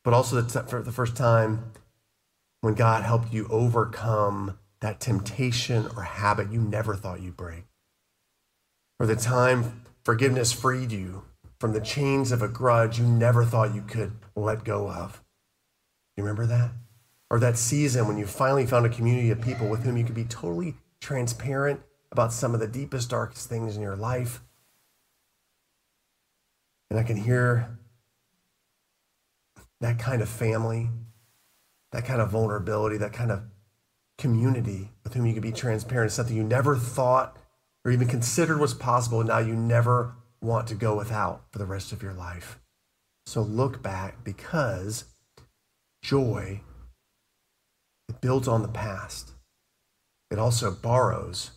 but 0.04 0.14
also 0.14 0.42
the, 0.42 0.64
for 0.64 0.82
the 0.82 0.92
first 0.92 1.16
time 1.16 1.72
when 2.62 2.76
God 2.76 3.04
helped 3.04 3.34
you 3.34 3.48
overcome 3.50 4.58
that 4.80 5.00
temptation 5.00 5.88
or 5.96 6.04
habit 6.04 6.52
you 6.52 6.62
never 6.62 6.96
thought 6.96 7.22
you'd 7.22 7.38
break, 7.38 7.66
or 9.02 9.08
the 9.08 9.16
time 9.16 9.84
forgiveness 10.04 10.54
freed 10.54 10.92
you 10.92 11.24
from 11.60 11.74
the 11.74 11.82
chains 11.82 12.32
of 12.32 12.42
a 12.42 12.48
grudge 12.48 13.00
you 13.00 13.06
never 13.06 13.44
thought 13.44 13.74
you 13.74 13.82
could 13.82 14.14
let 14.36 14.64
go 14.64 14.90
of. 14.90 15.24
You 16.16 16.24
remember 16.24 16.46
that? 16.46 16.72
or 17.32 17.40
that 17.40 17.58
season 17.58 18.10
when 18.10 18.18
you 18.18 18.28
finally 18.28 18.66
found 18.66 18.86
a 18.86 18.90
community 18.90 19.32
of 19.32 19.40
people 19.40 19.70
with 19.70 19.84
whom 19.84 19.96
you 19.96 20.04
could 20.04 20.14
be 20.14 20.26
totally 20.26 20.76
transparent 21.00 21.80
about 22.12 22.34
some 22.34 22.54
of 22.54 22.60
the 22.60 22.68
deepest, 22.68 23.10
darkest 23.10 23.48
things 23.48 23.78
in 23.78 23.82
your 23.82 23.96
life. 23.96 24.42
And 26.90 27.00
I 27.00 27.04
can 27.04 27.16
hear 27.16 27.80
that 29.80 29.98
kind 29.98 30.22
of 30.22 30.28
family, 30.28 30.90
that 31.94 32.04
kind 32.04 32.20
of 32.20 32.30
vulnerability, 32.30 32.98
that 32.98 33.14
kind 33.14 33.32
of 33.32 33.44
community 34.18 34.92
with 35.06 35.14
whom 35.14 35.26
you 35.26 35.34
could 35.34 35.42
be 35.42 35.54
transparent, 35.54 36.10
is 36.10 36.14
something 36.14 36.36
you 36.36 36.44
never 36.44 36.76
thought 36.76 37.38
or 37.84 37.92
even 37.92 38.08
considered 38.08 38.60
was 38.60 38.74
possible, 38.74 39.24
now 39.24 39.40
you 39.40 39.56
never 39.56 40.16
want 40.42 40.68
to 40.68 40.76
go 40.76 40.96
without 40.96 41.44
for 41.52 41.60
the 41.60 41.66
rest 41.66 41.92
of 41.92 42.02
your 42.02 42.14
life. 42.14 42.60
So 43.26 43.42
look 43.42 43.82
back 43.82 44.24
because 44.24 45.06
joy 46.04 46.62
it 48.12 48.20
builds 48.20 48.48
on 48.48 48.62
the 48.62 48.68
past. 48.68 49.32
It 50.30 50.38
also 50.38 50.70
borrows 50.70 51.52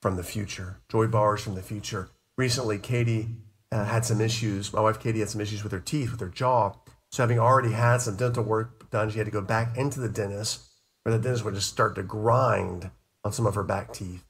from 0.00 0.14
the 0.14 0.22
future. 0.22 0.76
Joy 0.88 1.08
borrows 1.08 1.42
from 1.42 1.56
the 1.56 1.62
future. 1.62 2.10
Recently, 2.38 2.78
Katie 2.78 3.28
uh, 3.72 3.84
had 3.84 4.04
some 4.04 4.20
issues. 4.20 4.72
My 4.72 4.80
wife 4.80 5.00
Katie 5.00 5.18
had 5.18 5.30
some 5.30 5.40
issues 5.40 5.64
with 5.64 5.72
her 5.72 5.80
teeth, 5.80 6.12
with 6.12 6.20
her 6.20 6.28
jaw. 6.28 6.74
So, 7.10 7.24
having 7.24 7.40
already 7.40 7.72
had 7.72 8.02
some 8.02 8.14
dental 8.14 8.44
work 8.44 8.88
done, 8.90 9.10
she 9.10 9.18
had 9.18 9.24
to 9.24 9.32
go 9.32 9.40
back 9.40 9.76
into 9.76 9.98
the 9.98 10.08
dentist, 10.08 10.60
where 11.02 11.16
the 11.16 11.20
dentist 11.20 11.44
would 11.44 11.54
just 11.54 11.70
start 11.70 11.96
to 11.96 12.04
grind 12.04 12.90
on 13.24 13.32
some 13.32 13.46
of 13.46 13.56
her 13.56 13.64
back 13.64 13.92
teeth. 13.92 14.24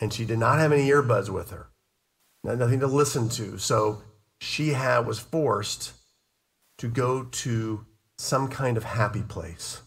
And 0.00 0.12
she 0.12 0.24
did 0.24 0.38
not 0.38 0.58
have 0.58 0.72
any 0.72 0.88
earbuds 0.88 1.28
with 1.28 1.50
her, 1.50 1.68
nothing 2.44 2.80
to 2.80 2.86
listen 2.86 3.28
to. 3.30 3.58
So, 3.58 4.02
she 4.40 4.68
had 4.68 5.00
was 5.00 5.18
forced 5.18 5.92
to 6.78 6.88
go 6.88 7.24
to 7.24 7.84
some 8.16 8.48
kind 8.48 8.76
of 8.76 8.84
happy 8.84 9.22
place 9.22 9.82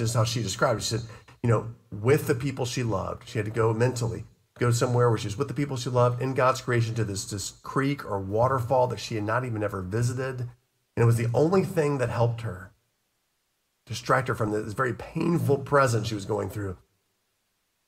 just 0.00 0.14
how 0.14 0.24
she 0.24 0.42
described 0.42 0.80
it. 0.80 0.82
She 0.82 0.96
said, 0.96 1.02
you 1.42 1.50
know, 1.50 1.68
with 1.90 2.26
the 2.26 2.34
people 2.34 2.64
she 2.64 2.82
loved, 2.82 3.28
she 3.28 3.38
had 3.38 3.44
to 3.44 3.50
go 3.50 3.72
mentally, 3.72 4.24
go 4.58 4.70
somewhere 4.70 5.08
where 5.10 5.18
she 5.18 5.26
was 5.26 5.36
with 5.36 5.48
the 5.48 5.54
people 5.54 5.76
she 5.76 5.90
loved 5.90 6.22
in 6.22 6.34
God's 6.34 6.60
creation 6.60 6.94
to 6.94 7.04
this, 7.04 7.26
this 7.26 7.50
creek 7.62 8.04
or 8.04 8.18
waterfall 8.18 8.86
that 8.88 9.00
she 9.00 9.14
had 9.14 9.24
not 9.24 9.44
even 9.44 9.62
ever 9.62 9.82
visited. 9.82 10.40
And 10.40 11.02
it 11.02 11.04
was 11.04 11.16
the 11.16 11.30
only 11.34 11.64
thing 11.64 11.98
that 11.98 12.08
helped 12.08 12.42
her 12.42 12.72
distract 13.86 14.28
her 14.28 14.34
from 14.34 14.52
this 14.52 14.72
very 14.72 14.94
painful 14.94 15.58
present 15.58 16.06
she 16.06 16.14
was 16.14 16.24
going 16.24 16.48
through. 16.48 16.76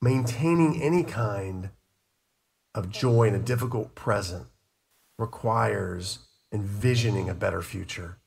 Maintaining 0.03 0.83
any 0.83 1.05
kind 1.05 1.71
of 2.75 2.91
joy 2.91 3.29
in 3.29 3.35
a 3.35 3.39
difficult 3.39 3.95
present 3.95 4.47
requires 5.17 6.19
envisioning 6.53 7.31
a 7.31 7.35
better 7.35 7.63
future 7.63 8.19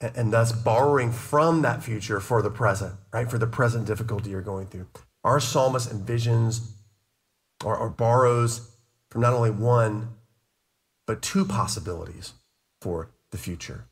and 0.00 0.32
thus 0.32 0.52
borrowing 0.52 1.12
from 1.12 1.62
that 1.62 1.82
future 1.82 2.18
for 2.18 2.42
the 2.42 2.50
present, 2.50 2.94
right? 3.12 3.30
For 3.30 3.38
the 3.38 3.46
present 3.46 3.86
difficulty 3.86 4.30
you're 4.30 4.40
going 4.40 4.66
through. 4.66 4.86
Our 5.22 5.38
psalmist 5.38 5.90
envisions 5.90 6.72
or, 7.64 7.76
or 7.76 7.88
borrows 7.88 8.70
from 9.10 9.20
not 9.20 9.32
only 9.32 9.50
one, 9.50 10.08
but 11.06 11.22
two 11.22 11.44
possibilities 11.44 12.32
for 12.80 13.10
the 13.30 13.38
future. 13.38 13.84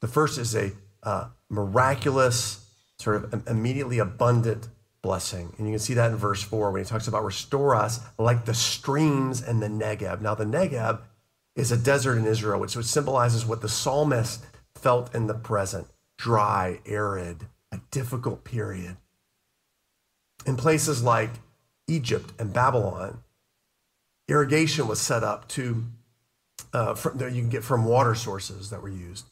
The 0.00 0.08
first 0.08 0.38
is 0.38 0.54
a 0.54 0.72
uh, 1.02 1.28
miraculous, 1.48 2.68
sort 2.98 3.16
of 3.16 3.48
immediately 3.48 3.98
abundant 3.98 4.68
blessing. 5.06 5.54
And 5.56 5.68
you 5.68 5.74
can 5.74 5.78
see 5.78 5.94
that 5.94 6.10
in 6.10 6.16
verse 6.16 6.42
4 6.42 6.72
when 6.72 6.82
he 6.82 6.88
talks 6.88 7.06
about 7.06 7.24
restore 7.24 7.76
us 7.76 8.00
like 8.18 8.44
the 8.44 8.54
streams 8.54 9.40
in 9.40 9.60
the 9.60 9.68
Negeb. 9.68 10.20
Now, 10.20 10.34
the 10.34 10.44
Negeb 10.44 10.98
is 11.54 11.70
a 11.70 11.76
desert 11.76 12.18
in 12.18 12.26
Israel, 12.26 12.58
which 12.58 12.72
symbolizes 12.72 13.46
what 13.46 13.62
the 13.62 13.68
psalmist 13.68 14.44
felt 14.74 15.14
in 15.14 15.28
the 15.28 15.34
present 15.34 15.86
dry, 16.18 16.80
arid, 16.86 17.46
a 17.70 17.78
difficult 17.92 18.42
period. 18.42 18.96
In 20.44 20.56
places 20.56 21.04
like 21.04 21.30
Egypt 21.86 22.32
and 22.40 22.52
Babylon, 22.52 23.22
irrigation 24.26 24.88
was 24.88 25.00
set 25.00 25.22
up 25.22 25.46
to 25.50 25.84
uh, 26.72 26.94
from, 26.94 27.20
you 27.20 27.42
can 27.42 27.48
get 27.48 27.62
from 27.62 27.84
water 27.84 28.16
sources 28.16 28.70
that 28.70 28.82
were 28.82 28.88
used. 28.88 29.26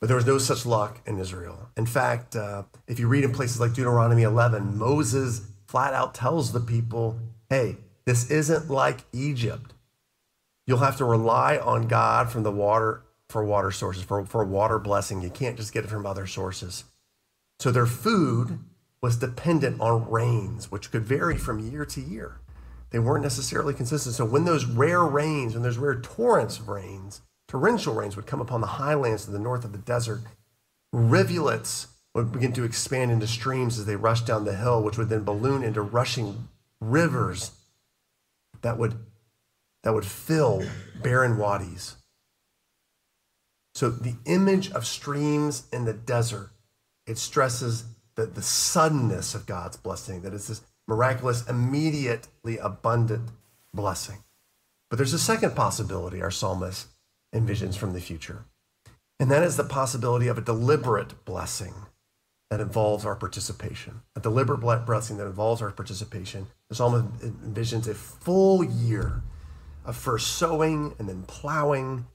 But 0.00 0.08
there 0.08 0.16
was 0.16 0.26
no 0.26 0.38
such 0.38 0.66
luck 0.66 1.00
in 1.06 1.18
Israel. 1.18 1.70
In 1.76 1.86
fact, 1.86 2.36
uh, 2.36 2.64
if 2.86 2.98
you 2.98 3.08
read 3.08 3.24
in 3.24 3.32
places 3.32 3.60
like 3.60 3.72
Deuteronomy 3.72 4.22
11, 4.22 4.76
Moses 4.76 5.42
flat 5.66 5.94
out 5.94 6.14
tells 6.14 6.52
the 6.52 6.60
people, 6.60 7.18
hey, 7.48 7.76
this 8.04 8.30
isn't 8.30 8.70
like 8.70 9.04
Egypt. 9.12 9.72
You'll 10.66 10.78
have 10.78 10.96
to 10.98 11.04
rely 11.04 11.58
on 11.58 11.88
God 11.88 12.30
from 12.30 12.42
the 12.42 12.52
water 12.52 13.02
for 13.28 13.44
water 13.44 13.70
sources, 13.70 14.04
for, 14.04 14.24
for 14.24 14.44
water 14.44 14.78
blessing. 14.78 15.22
You 15.22 15.30
can't 15.30 15.56
just 15.56 15.72
get 15.72 15.84
it 15.84 15.90
from 15.90 16.06
other 16.06 16.26
sources. 16.26 16.84
So 17.58 17.70
their 17.70 17.86
food 17.86 18.60
was 19.02 19.16
dependent 19.16 19.80
on 19.80 20.10
rains, 20.10 20.70
which 20.70 20.90
could 20.90 21.04
vary 21.04 21.36
from 21.36 21.58
year 21.58 21.84
to 21.86 22.00
year. 22.00 22.40
They 22.90 22.98
weren't 22.98 23.24
necessarily 23.24 23.74
consistent. 23.74 24.14
So 24.14 24.24
when 24.24 24.44
those 24.44 24.64
rare 24.64 25.04
rains, 25.04 25.54
when 25.54 25.62
those 25.62 25.78
rare 25.78 26.00
torrents 26.00 26.58
of 26.58 26.68
rains, 26.68 27.22
torrential 27.56 27.94
rains 27.94 28.16
would 28.16 28.26
come 28.26 28.42
upon 28.42 28.60
the 28.60 28.66
highlands 28.66 29.24
to 29.24 29.30
the 29.30 29.38
north 29.38 29.64
of 29.64 29.72
the 29.72 29.78
desert, 29.78 30.20
rivulets 30.92 31.86
would 32.14 32.30
begin 32.30 32.52
to 32.52 32.64
expand 32.64 33.10
into 33.10 33.26
streams 33.26 33.78
as 33.78 33.86
they 33.86 33.96
rushed 33.96 34.26
down 34.26 34.44
the 34.44 34.54
hill, 34.54 34.82
which 34.82 34.98
would 34.98 35.08
then 35.08 35.24
balloon 35.24 35.62
into 35.62 35.80
rushing 35.80 36.48
rivers 36.82 37.52
that 38.60 38.76
would, 38.76 38.94
that 39.82 39.94
would 39.94 40.04
fill 40.04 40.62
barren 41.02 41.38
wadis. 41.38 41.96
So 43.74 43.88
the 43.88 44.16
image 44.26 44.70
of 44.72 44.86
streams 44.86 45.66
in 45.72 45.86
the 45.86 45.94
desert, 45.94 46.50
it 47.06 47.16
stresses 47.16 47.84
the, 48.16 48.26
the 48.26 48.42
suddenness 48.42 49.34
of 49.34 49.46
God's 49.46 49.78
blessing, 49.78 50.20
that 50.22 50.34
it's 50.34 50.48
this 50.48 50.60
miraculous, 50.86 51.48
immediately 51.48 52.58
abundant 52.58 53.30
blessing. 53.72 54.24
But 54.90 54.98
there's 54.98 55.14
a 55.14 55.18
second 55.18 55.56
possibility 55.56 56.20
our 56.20 56.30
psalmist 56.30 56.88
envisions 57.34 57.76
from 57.76 57.92
the 57.92 58.00
future, 58.00 58.44
and 59.20 59.30
that 59.30 59.42
is 59.42 59.56
the 59.56 59.64
possibility 59.64 60.28
of 60.28 60.38
a 60.38 60.42
deliberate 60.42 61.24
blessing. 61.24 61.74
that 62.50 62.60
involves 62.60 63.04
our 63.04 63.16
participation, 63.16 64.02
a 64.14 64.20
deliberate 64.20 64.58
blessing 64.58 65.16
that 65.16 65.26
involves 65.26 65.60
our 65.60 65.72
participation. 65.72 66.46
The 66.68 66.76
psalm 66.76 67.12
envisions 67.20 67.88
a 67.88 67.94
full 67.94 68.62
year 68.62 69.22
of 69.84 69.96
first 69.96 70.36
sowing 70.36 70.94
and 70.98 71.08
then 71.08 71.24
plowing 71.24 72.06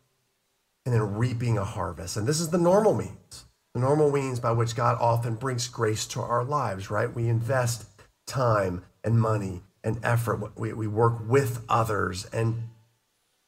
and 0.86 0.96
then 0.96 1.16
reaping 1.16 1.58
a 1.58 1.66
harvest. 1.66 2.16
And 2.18 2.26
this 2.26 2.40
is 2.40 2.50
the 2.50 2.58
normal 2.58 2.94
means, 2.94 3.46
the 3.74 3.82
normal 3.82 4.12
means 4.12 4.40
by 4.40 4.52
which 4.52 4.76
God 4.76 4.98
often 5.00 5.36
brings 5.36 5.68
grace 5.68 6.08
to 6.08 6.22
our 6.22 6.44
lives, 6.44 6.90
right? 6.90 7.14
We 7.14 7.28
invest 7.28 7.86
time 8.26 8.84
and 9.04 9.20
money 9.20 9.64
and 9.84 10.00
effort. 10.04 10.58
We, 10.58 10.74
we 10.74 10.88
work 10.88 11.28
with 11.28 11.64
others. 11.68 12.26
And 12.32 12.70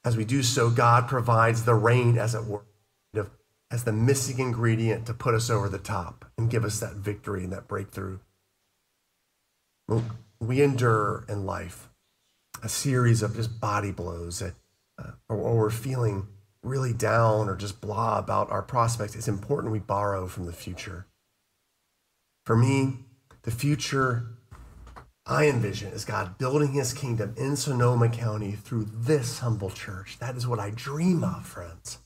as 0.05 0.17
we 0.17 0.25
do 0.25 0.43
so, 0.43 0.69
God 0.69 1.07
provides 1.07 1.63
the 1.63 1.75
rain, 1.75 2.17
as 2.17 2.35
it 2.35 2.45
were, 2.45 2.63
as 3.71 3.85
the 3.85 3.91
missing 3.91 4.37
ingredient 4.37 5.07
to 5.07 5.15
put 5.15 5.33
us 5.33 5.49
over 5.49 5.67
the 5.67 5.79
top 5.79 6.25
and 6.37 6.49
give 6.49 6.63
us 6.63 6.79
that 6.79 6.93
victory 6.93 7.43
and 7.43 7.51
that 7.51 7.67
breakthrough. 7.67 8.19
We 10.39 10.61
endure 10.61 11.25
in 11.27 11.45
life 11.45 11.89
a 12.61 12.69
series 12.69 13.23
of 13.23 13.35
just 13.35 13.59
body 13.59 13.91
blows, 13.91 14.41
uh, 14.43 14.51
or, 15.27 15.37
or 15.37 15.57
we're 15.57 15.69
feeling 15.71 16.27
really 16.61 16.93
down 16.93 17.49
or 17.49 17.55
just 17.55 17.81
blah 17.81 18.19
about 18.19 18.51
our 18.51 18.61
prospects. 18.61 19.15
It's 19.15 19.27
important 19.27 19.73
we 19.73 19.79
borrow 19.79 20.27
from 20.27 20.45
the 20.45 20.53
future. 20.53 21.07
For 22.45 22.55
me, 22.55 22.99
the 23.41 23.51
future 23.51 24.27
I 25.25 25.47
envision 25.47 25.93
is 25.93 26.05
God 26.05 26.37
building 26.37 26.73
his 26.73 26.93
kingdom 26.93 27.33
in 27.37 27.55
Sonoma 27.55 28.09
County 28.09 28.53
through 28.53 28.89
this 28.93 29.39
humble 29.39 29.69
church. 29.69 30.17
That 30.19 30.35
is 30.35 30.45
what 30.47 30.59
I 30.59 30.69
dream 30.69 31.23
of, 31.23 31.45
friends 31.45 31.99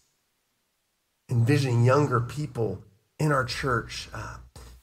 envisioning 1.29 1.83
younger 1.83 2.19
people 2.19 2.81
in 3.19 3.31
our 3.31 3.43
church 3.45 4.09
uh, 4.13 4.37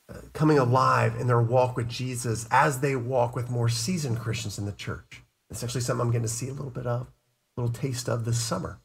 uh, 0.08 0.14
coming 0.32 0.58
alive 0.58 1.14
in 1.18 1.26
their 1.26 1.40
walk 1.40 1.76
with 1.76 1.88
Jesus 1.88 2.46
as 2.50 2.80
they 2.80 2.96
walk 2.96 3.34
with 3.34 3.50
more 3.50 3.68
seasoned 3.68 4.18
Christians 4.18 4.58
in 4.58 4.66
the 4.66 4.72
church. 4.72 5.22
It's 5.50 5.62
actually 5.62 5.80
something 5.82 6.06
I'm 6.06 6.12
getting 6.12 6.26
to 6.26 6.32
see 6.32 6.48
a 6.48 6.52
little 6.52 6.70
bit 6.70 6.86
of, 6.86 7.06
a 7.56 7.60
little 7.60 7.74
taste 7.74 8.08
of 8.08 8.24
this 8.24 8.40
summer. 8.40 8.78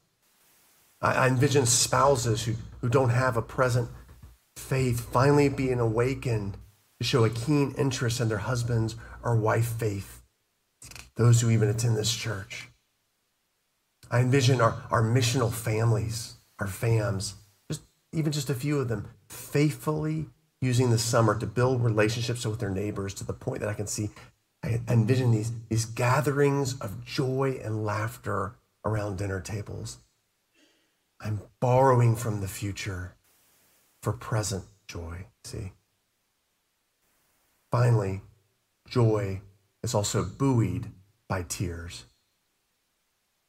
I, 1.02 1.14
I 1.14 1.28
envision 1.28 1.66
spouses 1.66 2.44
who, 2.44 2.54
who 2.82 2.90
don't 2.90 3.10
have 3.10 3.36
a 3.36 3.42
present 3.42 3.90
faith 4.56 5.00
finally 5.00 5.50
being 5.50 5.80
awakened 5.80 6.58
to 7.00 7.08
show 7.08 7.24
a 7.24 7.30
keen 7.30 7.74
interest 7.78 8.20
in 8.20 8.30
their 8.30 8.40
husband's 8.40 8.96
or 9.24 9.36
wife 9.36 9.68
faith, 9.80 10.22
those 11.16 11.42
who 11.42 11.50
even 11.50 11.70
attend 11.70 11.96
this 11.96 12.16
church. 12.16 12.70
I 14.12 14.20
envision 14.20 14.60
our, 14.60 14.82
our 14.92 15.04
missional 15.04 15.52
families, 15.52 16.36
our 16.60 16.68
fams, 16.68 17.34
just 17.70 17.82
even 18.12 18.32
just 18.32 18.50
a 18.50 18.56
few 18.56 18.80
of 18.80 18.90
them, 18.90 19.08
faithfully 19.28 20.28
using 20.62 20.90
the 20.90 20.98
summer 20.98 21.38
to 21.40 21.46
build 21.46 21.84
relationships 21.84 22.46
with 22.46 22.60
their 22.60 22.70
neighbors 22.70 23.14
to 23.14 23.24
the 23.24 23.34
point 23.34 23.62
that 23.62 23.70
I 23.70 23.74
can 23.74 23.88
see, 23.88 24.10
I 24.64 24.82
envision 24.90 25.32
these, 25.32 25.54
these 25.70 25.86
gatherings 25.86 26.78
of 26.80 27.06
joy 27.06 27.60
and 27.64 27.86
laughter 27.86 28.56
around 28.84 29.18
dinner 29.18 29.40
tables. 29.40 30.00
I'm 31.22 31.42
borrowing 31.60 32.16
from 32.16 32.42
the 32.42 32.48
future 32.48 33.16
for 34.02 34.12
present 34.12 34.66
joy, 34.88 35.28
see? 35.44 35.72
Finally, 37.72 38.22
joy 38.88 39.42
is 39.84 39.94
also 39.94 40.24
buoyed 40.24 40.92
by 41.28 41.44
tears. 41.44 42.06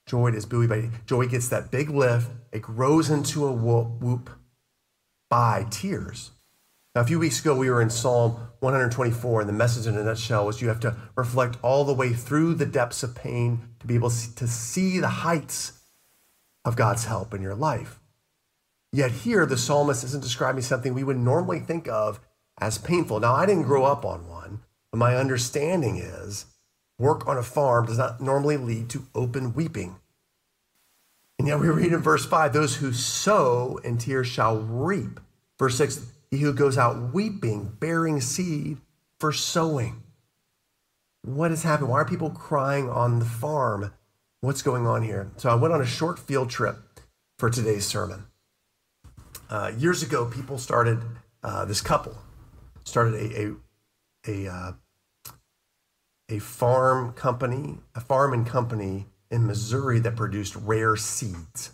Joy 0.06 0.28
is 0.28 0.46
buoyed 0.46 0.68
by 0.68 0.90
joy 1.06 1.26
gets 1.26 1.48
that 1.48 1.70
big 1.70 1.88
lift, 1.88 2.30
it 2.52 2.62
grows 2.62 3.10
into 3.10 3.46
a 3.46 3.52
whoop, 3.52 4.30
by 5.30 5.66
tears. 5.70 6.32
Now, 6.94 7.02
a 7.02 7.04
few 7.04 7.20
weeks 7.20 7.40
ago, 7.40 7.54
we 7.54 7.70
were 7.70 7.80
in 7.80 7.88
Psalm 7.88 8.32
124, 8.58 9.40
and 9.40 9.48
the 9.48 9.54
message 9.54 9.86
in 9.86 9.96
a 9.96 10.02
nutshell 10.02 10.44
was 10.44 10.60
you 10.60 10.66
have 10.66 10.80
to 10.80 10.96
reflect 11.14 11.56
all 11.62 11.84
the 11.84 11.94
way 11.94 12.12
through 12.12 12.54
the 12.54 12.66
depths 12.66 13.04
of 13.04 13.14
pain 13.14 13.60
to 13.78 13.86
be 13.86 13.94
able 13.94 14.10
to 14.10 14.48
see 14.48 14.98
the 14.98 15.08
heights 15.08 15.80
of 16.64 16.74
God's 16.74 17.04
help 17.04 17.32
in 17.32 17.42
your 17.42 17.54
life. 17.54 18.00
Yet 18.92 19.12
here, 19.12 19.46
the 19.46 19.56
psalmist 19.56 20.02
isn't 20.02 20.22
describing 20.22 20.62
something 20.62 20.92
we 20.92 21.04
would 21.04 21.16
normally 21.16 21.60
think 21.60 21.86
of 21.86 22.18
as 22.60 22.78
painful. 22.78 23.20
Now, 23.20 23.34
I 23.34 23.46
didn't 23.46 23.64
grow 23.64 23.84
up 23.84 24.04
on 24.04 24.28
one, 24.28 24.60
but 24.92 24.98
my 24.98 25.16
understanding 25.16 25.96
is 25.96 26.46
work 26.98 27.26
on 27.26 27.38
a 27.38 27.42
farm 27.42 27.86
does 27.86 27.98
not 27.98 28.20
normally 28.20 28.56
lead 28.56 28.90
to 28.90 29.06
open 29.14 29.54
weeping. 29.54 29.96
And 31.38 31.48
yet 31.48 31.58
we 31.58 31.68
read 31.68 31.92
in 31.92 32.02
verse 32.02 32.26
5 32.26 32.52
those 32.52 32.76
who 32.76 32.92
sow 32.92 33.80
in 33.82 33.96
tears 33.96 34.26
shall 34.26 34.58
reap. 34.58 35.18
Verse 35.58 35.76
6 35.78 36.06
he 36.30 36.38
who 36.38 36.52
goes 36.52 36.78
out 36.78 37.12
weeping, 37.12 37.76
bearing 37.80 38.20
seed 38.20 38.78
for 39.18 39.32
sowing. 39.32 40.02
What 41.22 41.50
has 41.50 41.64
happened? 41.64 41.88
Why 41.88 42.00
are 42.00 42.04
people 42.04 42.30
crying 42.30 42.88
on 42.88 43.18
the 43.18 43.24
farm? 43.24 43.92
What's 44.42 44.62
going 44.62 44.86
on 44.86 45.02
here? 45.02 45.32
So 45.38 45.50
I 45.50 45.56
went 45.56 45.74
on 45.74 45.82
a 45.82 45.86
short 45.86 46.18
field 46.18 46.50
trip 46.50 46.76
for 47.38 47.50
today's 47.50 47.84
sermon. 47.84 48.26
Uh, 49.50 49.72
years 49.76 50.04
ago, 50.04 50.26
people 50.26 50.56
started, 50.56 51.02
uh, 51.42 51.64
this 51.64 51.80
couple 51.80 52.16
started 52.84 53.14
a, 53.14 53.56
a, 54.30 54.46
a, 54.46 54.52
uh, 54.52 54.72
a 56.28 56.38
farm 56.38 57.12
company, 57.12 57.78
a 57.94 58.00
farm 58.00 58.32
and 58.32 58.46
company 58.46 59.06
in 59.30 59.46
Missouri 59.46 59.98
that 60.00 60.16
produced 60.16 60.56
rare 60.56 60.96
seeds. 60.96 61.72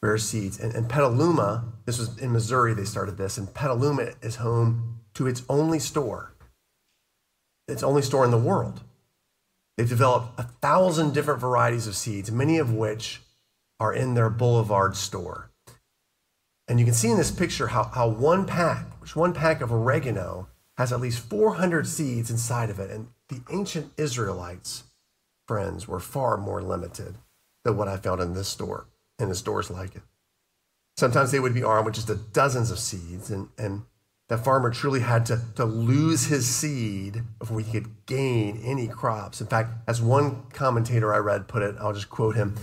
Rare 0.00 0.18
seeds. 0.18 0.60
And, 0.60 0.74
and 0.74 0.88
Petaluma, 0.88 1.64
this 1.84 1.98
was 1.98 2.18
in 2.18 2.32
Missouri, 2.32 2.74
they 2.74 2.84
started 2.84 3.16
this, 3.16 3.36
and 3.36 3.52
Petaluma 3.52 4.12
is 4.22 4.36
home 4.36 5.00
to 5.14 5.26
its 5.26 5.42
only 5.48 5.78
store, 5.78 6.32
its 7.66 7.82
only 7.82 8.02
store 8.02 8.24
in 8.24 8.30
the 8.30 8.38
world. 8.38 8.82
They've 9.76 9.88
developed 9.88 10.38
a 10.38 10.44
thousand 10.44 11.14
different 11.14 11.40
varieties 11.40 11.86
of 11.86 11.96
seeds, 11.96 12.30
many 12.30 12.58
of 12.58 12.72
which 12.72 13.22
are 13.80 13.92
in 13.92 14.14
their 14.14 14.30
Boulevard 14.30 14.96
store. 14.96 15.50
And 16.68 16.78
you 16.78 16.84
can 16.84 16.94
see 16.94 17.10
in 17.10 17.16
this 17.16 17.30
picture 17.30 17.68
how, 17.68 17.84
how 17.84 18.08
one 18.08 18.46
pack, 18.46 19.00
which 19.00 19.16
one 19.16 19.32
pack 19.32 19.60
of 19.60 19.72
oregano 19.72 20.48
has 20.76 20.92
at 20.92 21.00
least 21.00 21.18
400 21.18 21.86
seeds 21.86 22.30
inside 22.30 22.70
of 22.70 22.78
it. 22.78 22.90
And 22.90 23.08
the 23.28 23.40
ancient 23.50 23.92
Israelites 23.96 24.84
friends 25.46 25.88
were 25.88 25.98
far 25.98 26.36
more 26.36 26.62
limited 26.62 27.16
than 27.64 27.76
what 27.76 27.88
I 27.88 27.96
found 27.96 28.20
in 28.20 28.34
this 28.34 28.48
store 28.48 28.86
and 29.18 29.30
the 29.30 29.34
stores 29.34 29.70
like 29.70 29.96
it. 29.96 30.02
Sometimes 30.96 31.30
they 31.30 31.40
would 31.40 31.54
be 31.54 31.62
armed 31.62 31.86
with 31.86 31.94
just 31.94 32.10
a 32.10 32.16
dozens 32.16 32.70
of 32.70 32.78
seeds, 32.78 33.30
and, 33.30 33.48
and 33.56 33.82
that 34.28 34.44
farmer 34.44 34.70
truly 34.70 35.00
had 35.00 35.24
to, 35.26 35.40
to 35.54 35.64
lose 35.64 36.26
his 36.26 36.46
seed 36.46 37.22
before 37.38 37.60
he 37.60 37.70
could 37.70 38.04
gain 38.04 38.60
any 38.64 38.88
crops. 38.88 39.40
In 39.40 39.46
fact, 39.46 39.70
as 39.86 40.02
one 40.02 40.42
commentator 40.52 41.14
I 41.14 41.18
read 41.18 41.48
put 41.48 41.62
it, 41.62 41.76
I'll 41.78 41.92
just 41.92 42.10
quote 42.10 42.34
him 42.34 42.56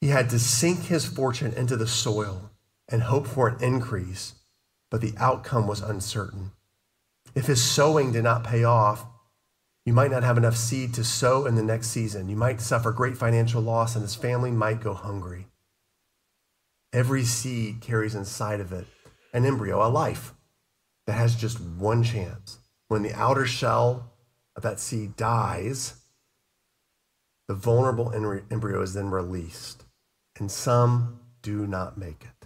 he 0.00 0.08
had 0.08 0.30
to 0.30 0.38
sink 0.38 0.84
his 0.84 1.04
fortune 1.04 1.52
into 1.52 1.76
the 1.76 1.86
soil 1.86 2.49
and 2.90 3.02
hope 3.02 3.26
for 3.26 3.48
an 3.48 3.62
increase, 3.62 4.34
but 4.90 5.00
the 5.00 5.14
outcome 5.16 5.66
was 5.66 5.80
uncertain. 5.80 6.52
If 7.34 7.46
his 7.46 7.62
sowing 7.62 8.12
did 8.12 8.24
not 8.24 8.44
pay 8.44 8.64
off, 8.64 9.06
you 9.86 9.92
might 9.92 10.10
not 10.10 10.24
have 10.24 10.36
enough 10.36 10.56
seed 10.56 10.92
to 10.94 11.04
sow 11.04 11.46
in 11.46 11.54
the 11.54 11.62
next 11.62 11.88
season. 11.88 12.28
You 12.28 12.36
might 12.36 12.60
suffer 12.60 12.92
great 12.92 13.16
financial 13.16 13.62
loss, 13.62 13.94
and 13.94 14.02
his 14.02 14.14
family 14.14 14.50
might 14.50 14.80
go 14.80 14.94
hungry. 14.94 15.46
Every 16.92 17.24
seed 17.24 17.80
carries 17.80 18.14
inside 18.14 18.60
of 18.60 18.72
it 18.72 18.86
an 19.32 19.46
embryo, 19.46 19.86
a 19.86 19.88
life 19.88 20.34
that 21.06 21.12
has 21.12 21.36
just 21.36 21.60
one 21.60 22.02
chance. 22.02 22.58
When 22.88 23.02
the 23.02 23.14
outer 23.14 23.46
shell 23.46 24.12
of 24.56 24.64
that 24.64 24.80
seed 24.80 25.16
dies, 25.16 25.94
the 27.46 27.54
vulnerable 27.54 28.12
embryo 28.12 28.82
is 28.82 28.94
then 28.94 29.10
released, 29.10 29.84
and 30.38 30.50
some 30.50 31.20
do 31.42 31.66
not 31.66 31.96
make 31.96 32.22
it. 32.22 32.39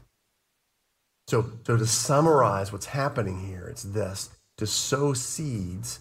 So, 1.34 1.50
so 1.66 1.76
to 1.76 1.84
summarize 1.84 2.70
what's 2.70 2.86
happening 2.86 3.48
here, 3.48 3.66
it's 3.66 3.82
this 3.82 4.30
to 4.56 4.68
sow 4.68 5.14
seeds 5.14 5.98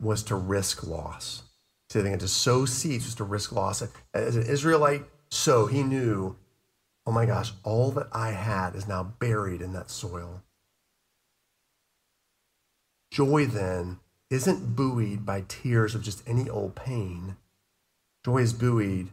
was 0.00 0.22
to 0.22 0.34
risk 0.34 0.86
loss. 0.86 1.42
So 1.90 2.00
they 2.00 2.16
to 2.16 2.26
sow 2.26 2.64
seeds 2.64 3.04
was 3.04 3.14
to 3.16 3.24
risk 3.24 3.52
loss. 3.52 3.82
As 4.14 4.36
an 4.36 4.44
Israelite 4.44 5.04
so 5.30 5.66
he 5.66 5.82
knew, 5.82 6.34
oh 7.04 7.12
my 7.12 7.26
gosh, 7.26 7.52
all 7.62 7.90
that 7.90 8.08
I 8.10 8.30
had 8.30 8.74
is 8.74 8.88
now 8.88 9.02
buried 9.02 9.60
in 9.60 9.74
that 9.74 9.90
soil. 9.90 10.40
Joy 13.10 13.44
then 13.44 13.98
isn't 14.30 14.74
buoyed 14.74 15.26
by 15.26 15.44
tears 15.46 15.94
of 15.94 16.02
just 16.02 16.26
any 16.26 16.48
old 16.48 16.74
pain. 16.74 17.36
Joy 18.24 18.38
is 18.38 18.54
buoyed 18.54 19.10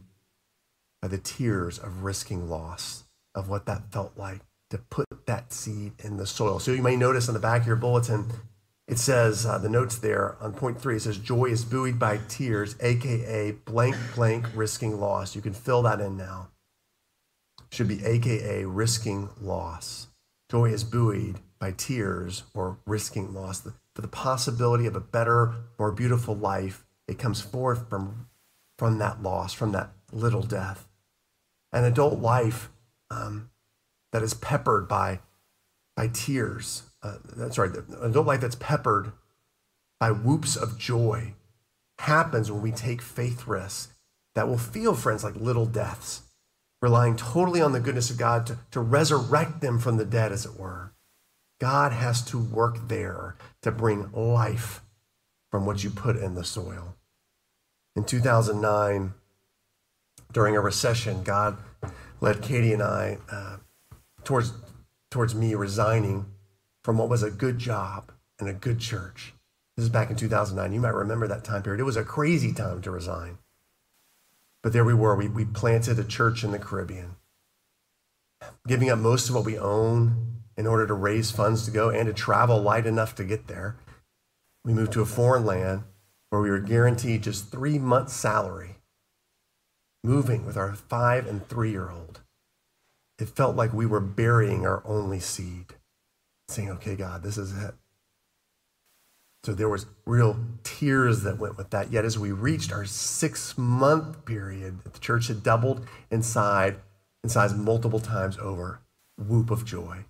by 1.02 1.08
the 1.08 1.18
tears 1.18 1.78
of 1.78 2.04
risking 2.04 2.48
loss, 2.48 3.04
of 3.34 3.50
what 3.50 3.66
that 3.66 3.92
felt 3.92 4.16
like 4.16 4.40
to 4.70 4.78
put 4.78 5.06
that 5.26 5.52
seed 5.52 5.92
in 6.02 6.16
the 6.16 6.26
soil. 6.26 6.58
So 6.58 6.72
you 6.72 6.82
may 6.82 6.96
notice 6.96 7.28
on 7.28 7.34
the 7.34 7.40
back 7.40 7.62
of 7.62 7.66
your 7.66 7.76
bulletin, 7.76 8.26
it 8.86 8.98
says, 8.98 9.46
uh, 9.46 9.58
the 9.58 9.68
notes 9.68 9.96
there 9.96 10.36
on 10.40 10.52
point 10.52 10.80
three, 10.80 10.96
it 10.96 11.00
says, 11.00 11.18
joy 11.18 11.46
is 11.46 11.64
buoyed 11.64 11.98
by 11.98 12.20
tears, 12.28 12.76
AKA 12.80 13.52
blank, 13.64 13.96
blank, 14.14 14.46
risking 14.54 15.00
loss. 15.00 15.34
You 15.34 15.42
can 15.42 15.54
fill 15.54 15.82
that 15.82 16.00
in 16.00 16.16
now. 16.16 16.48
Should 17.72 17.88
be 17.88 18.04
AKA 18.04 18.66
risking 18.66 19.30
loss. 19.40 20.08
Joy 20.50 20.66
is 20.66 20.84
buoyed 20.84 21.40
by 21.58 21.72
tears 21.72 22.42
or 22.52 22.78
risking 22.86 23.32
loss, 23.32 23.66
for 23.94 24.02
the 24.02 24.08
possibility 24.08 24.86
of 24.86 24.94
a 24.94 25.00
better, 25.00 25.54
more 25.78 25.90
beautiful 25.90 26.36
life. 26.36 26.84
It 27.08 27.18
comes 27.18 27.40
forth 27.40 27.88
from, 27.88 28.28
from 28.78 28.98
that 28.98 29.22
loss, 29.22 29.54
from 29.54 29.72
that 29.72 29.92
little 30.12 30.42
death. 30.42 30.86
An 31.72 31.84
adult 31.84 32.20
life 32.20 32.70
um, 33.10 33.50
that 34.14 34.22
is 34.22 34.32
peppered 34.32 34.86
by, 34.86 35.18
by 35.96 36.06
tears. 36.06 36.84
Uh, 37.02 37.16
an 37.36 37.50
adult 38.00 38.26
life 38.28 38.40
that's 38.40 38.54
peppered 38.54 39.10
by 39.98 40.12
whoops 40.12 40.54
of 40.54 40.78
joy 40.78 41.34
happens 41.98 42.48
when 42.48 42.62
we 42.62 42.70
take 42.70 43.02
faith 43.02 43.48
risks 43.48 43.92
that 44.36 44.46
will 44.46 44.56
feel, 44.56 44.94
friends, 44.94 45.24
like 45.24 45.34
little 45.34 45.66
deaths, 45.66 46.22
relying 46.80 47.16
totally 47.16 47.60
on 47.60 47.72
the 47.72 47.80
goodness 47.80 48.08
of 48.08 48.16
God 48.16 48.46
to, 48.46 48.58
to 48.70 48.78
resurrect 48.78 49.60
them 49.60 49.80
from 49.80 49.96
the 49.96 50.04
dead, 50.04 50.30
as 50.30 50.46
it 50.46 50.60
were. 50.60 50.92
God 51.60 51.90
has 51.90 52.22
to 52.26 52.38
work 52.38 52.86
there 52.86 53.34
to 53.62 53.72
bring 53.72 54.12
life 54.12 54.80
from 55.50 55.66
what 55.66 55.82
you 55.82 55.90
put 55.90 56.14
in 56.14 56.36
the 56.36 56.44
soil. 56.44 56.94
In 57.96 58.04
2009, 58.04 59.12
during 60.32 60.54
a 60.54 60.60
recession, 60.60 61.24
God 61.24 61.56
led 62.20 62.42
Katie 62.42 62.72
and 62.72 62.82
I 62.82 63.18
uh, 63.28 63.56
towards, 64.24 64.52
towards 65.10 65.34
me 65.34 65.54
resigning 65.54 66.26
from 66.82 66.98
what 66.98 67.08
was 67.08 67.22
a 67.22 67.30
good 67.30 67.58
job 67.58 68.12
and 68.38 68.48
a 68.48 68.52
good 68.52 68.78
church. 68.78 69.34
This 69.76 69.84
is 69.84 69.90
back 69.90 70.10
in 70.10 70.16
2009. 70.16 70.72
You 70.72 70.80
might 70.80 70.94
remember 70.94 71.26
that 71.26 71.44
time 71.44 71.62
period. 71.62 71.80
It 71.80 71.84
was 71.84 71.96
a 71.96 72.04
crazy 72.04 72.52
time 72.52 72.80
to 72.82 72.90
resign. 72.90 73.38
But 74.62 74.72
there 74.72 74.84
we 74.84 74.94
were. 74.94 75.16
We, 75.16 75.28
we 75.28 75.44
planted 75.44 75.98
a 75.98 76.04
church 76.04 76.44
in 76.44 76.52
the 76.52 76.58
Caribbean, 76.58 77.16
giving 78.66 78.88
up 78.88 78.98
most 78.98 79.28
of 79.28 79.34
what 79.34 79.44
we 79.44 79.58
own 79.58 80.42
in 80.56 80.66
order 80.66 80.86
to 80.86 80.94
raise 80.94 81.30
funds 81.30 81.64
to 81.64 81.70
go 81.70 81.90
and 81.90 82.06
to 82.06 82.12
travel 82.12 82.60
light 82.60 82.86
enough 82.86 83.14
to 83.16 83.24
get 83.24 83.46
there. 83.48 83.76
We 84.64 84.72
moved 84.72 84.92
to 84.92 85.02
a 85.02 85.06
foreign 85.06 85.44
land 85.44 85.82
where 86.30 86.40
we 86.40 86.50
were 86.50 86.60
guaranteed 86.60 87.22
just 87.22 87.50
three 87.50 87.78
months' 87.78 88.14
salary, 88.14 88.76
moving 90.02 90.46
with 90.46 90.56
our 90.56 90.74
five 90.74 91.26
and 91.26 91.46
three 91.48 91.70
year 91.70 91.90
old. 91.90 92.20
It 93.18 93.28
felt 93.28 93.56
like 93.56 93.72
we 93.72 93.86
were 93.86 94.00
burying 94.00 94.66
our 94.66 94.82
only 94.84 95.20
seed, 95.20 95.74
saying, 96.48 96.70
okay, 96.70 96.96
God, 96.96 97.22
this 97.22 97.38
is 97.38 97.56
it. 97.56 97.74
So 99.44 99.52
there 99.52 99.68
was 99.68 99.86
real 100.06 100.36
tears 100.62 101.22
that 101.22 101.38
went 101.38 101.58
with 101.58 101.70
that. 101.70 101.92
Yet 101.92 102.04
as 102.04 102.18
we 102.18 102.32
reached 102.32 102.72
our 102.72 102.86
six 102.86 103.58
month 103.58 104.24
period, 104.24 104.82
the 104.84 104.98
church 104.98 105.28
had 105.28 105.42
doubled 105.42 105.86
in 106.10 106.22
size, 106.22 106.74
in 107.22 107.28
size 107.28 107.54
multiple 107.54 108.00
times 108.00 108.38
over. 108.38 108.80
Whoop 109.18 109.50
of 109.50 109.64
joy. 109.64 110.06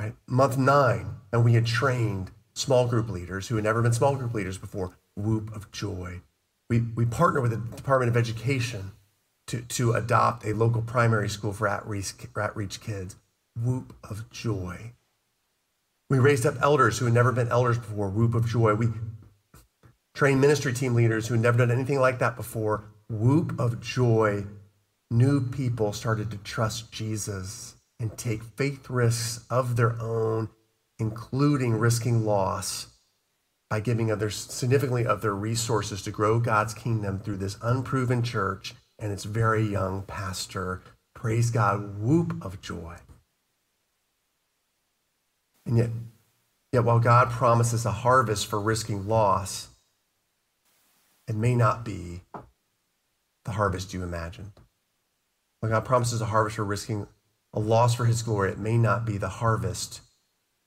Right? 0.00 0.14
Month 0.26 0.58
nine, 0.58 1.16
and 1.32 1.44
we 1.44 1.52
had 1.52 1.66
trained 1.66 2.30
small 2.54 2.88
group 2.88 3.08
leaders 3.08 3.48
who 3.48 3.56
had 3.56 3.64
never 3.64 3.82
been 3.82 3.92
small 3.92 4.16
group 4.16 4.32
leaders 4.34 4.58
before. 4.58 4.96
Whoop 5.16 5.54
of 5.54 5.70
joy. 5.70 6.22
We, 6.70 6.80
we 6.80 7.04
partnered 7.04 7.42
with 7.42 7.52
the 7.52 7.76
Department 7.76 8.08
of 8.08 8.16
Education 8.16 8.92
to, 9.46 9.60
to 9.62 9.92
adopt 9.92 10.44
a 10.44 10.54
local 10.54 10.82
primary 10.82 11.28
school 11.28 11.52
for 11.52 11.68
at-reach, 11.68 12.14
at-reach 12.36 12.80
kids. 12.80 13.16
Whoop 13.60 13.94
of 14.08 14.30
joy. 14.30 14.92
We 16.10 16.18
raised 16.18 16.46
up 16.46 16.60
elders 16.60 16.98
who 16.98 17.04
had 17.06 17.14
never 17.14 17.32
been 17.32 17.48
elders 17.48 17.78
before, 17.78 18.08
whoop 18.08 18.34
of 18.34 18.46
joy. 18.46 18.74
We 18.74 18.88
trained 20.14 20.40
ministry 20.40 20.72
team 20.72 20.94
leaders 20.94 21.26
who 21.26 21.34
had 21.34 21.42
never 21.42 21.58
done 21.58 21.70
anything 21.70 22.00
like 22.00 22.18
that 22.18 22.36
before, 22.36 22.84
whoop 23.08 23.58
of 23.58 23.80
joy. 23.80 24.44
New 25.10 25.40
people 25.40 25.92
started 25.92 26.30
to 26.30 26.36
trust 26.38 26.92
Jesus 26.92 27.76
and 28.00 28.16
take 28.16 28.42
faith 28.42 28.90
risks 28.90 29.44
of 29.48 29.76
their 29.76 30.00
own, 30.00 30.48
including 30.98 31.74
risking 31.74 32.24
loss 32.24 32.88
by 33.70 33.80
giving 33.80 34.10
of 34.10 34.18
their, 34.18 34.30
significantly 34.30 35.06
of 35.06 35.20
their 35.20 35.34
resources 35.34 36.02
to 36.02 36.10
grow 36.10 36.38
God's 36.38 36.74
kingdom 36.74 37.18
through 37.18 37.38
this 37.38 37.56
unproven 37.62 38.22
church 38.22 38.74
and 39.04 39.12
its 39.12 39.24
very 39.24 39.62
young 39.62 40.00
pastor. 40.02 40.80
Praise 41.14 41.50
God, 41.50 42.00
whoop 42.00 42.42
of 42.42 42.62
joy. 42.62 42.96
And 45.66 45.76
yet, 45.76 45.90
yet 46.72 46.84
while 46.84 47.00
God 47.00 47.28
promises 47.28 47.84
a 47.84 47.90
harvest 47.90 48.46
for 48.46 48.58
risking 48.58 49.06
loss, 49.06 49.68
it 51.28 51.36
may 51.36 51.54
not 51.54 51.84
be 51.84 52.22
the 53.44 53.52
harvest 53.52 53.92
you 53.92 54.02
imagined. 54.02 54.52
While 55.60 55.72
God 55.72 55.84
promises 55.84 56.22
a 56.22 56.26
harvest 56.26 56.56
for 56.56 56.64
risking 56.64 57.06
a 57.52 57.60
loss 57.60 57.94
for 57.94 58.06
his 58.06 58.22
glory, 58.22 58.52
it 58.52 58.58
may 58.58 58.78
not 58.78 59.04
be 59.04 59.18
the 59.18 59.28
harvest 59.28 60.00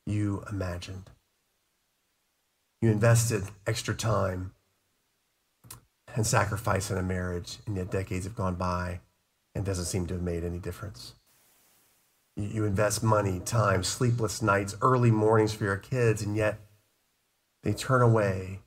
you 0.05 0.43
imagined. 0.47 1.09
You 2.83 2.91
invested 2.91 3.45
extra 3.65 3.95
time 3.95 4.53
and 6.15 6.25
sacrifice 6.25 6.89
in 6.89 6.97
a 6.97 7.03
marriage, 7.03 7.57
and 7.65 7.75
yet 7.75 7.91
decades 7.91 8.25
have 8.25 8.35
gone 8.35 8.55
by 8.55 9.01
and 9.53 9.65
doesn't 9.65 9.85
seem 9.85 10.05
to 10.07 10.13
have 10.13 10.23
made 10.23 10.43
any 10.43 10.59
difference. 10.59 11.13
You 12.35 12.65
invest 12.65 13.03
money, 13.03 13.39
time, 13.43 13.83
sleepless 13.83 14.41
nights, 14.41 14.75
early 14.81 15.09
mornings 15.09 15.53
for 15.53 15.63
your 15.63 15.77
kids, 15.77 16.21
and 16.21 16.35
yet 16.35 16.59
they 17.63 17.73
turn 17.73 18.01
away 18.03 18.59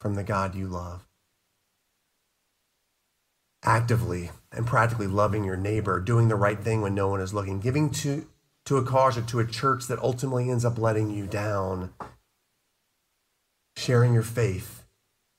from 0.00 0.14
the 0.14 0.22
God 0.22 0.54
you 0.54 0.68
love. 0.68 1.06
Actively 3.64 4.30
and 4.52 4.66
practically 4.66 5.08
loving 5.08 5.42
your 5.42 5.56
neighbor, 5.56 5.98
doing 5.98 6.28
the 6.28 6.36
right 6.36 6.60
thing 6.60 6.82
when 6.82 6.94
no 6.94 7.08
one 7.08 7.20
is 7.20 7.34
looking, 7.34 7.58
giving 7.58 7.90
to, 7.90 8.26
to 8.66 8.76
a 8.76 8.84
cause 8.84 9.18
or 9.18 9.22
to 9.22 9.40
a 9.40 9.46
church 9.46 9.88
that 9.88 9.98
ultimately 9.98 10.48
ends 10.48 10.64
up 10.64 10.78
letting 10.78 11.10
you 11.10 11.26
down, 11.26 11.92
sharing 13.76 14.14
your 14.14 14.22
faith, 14.22 14.83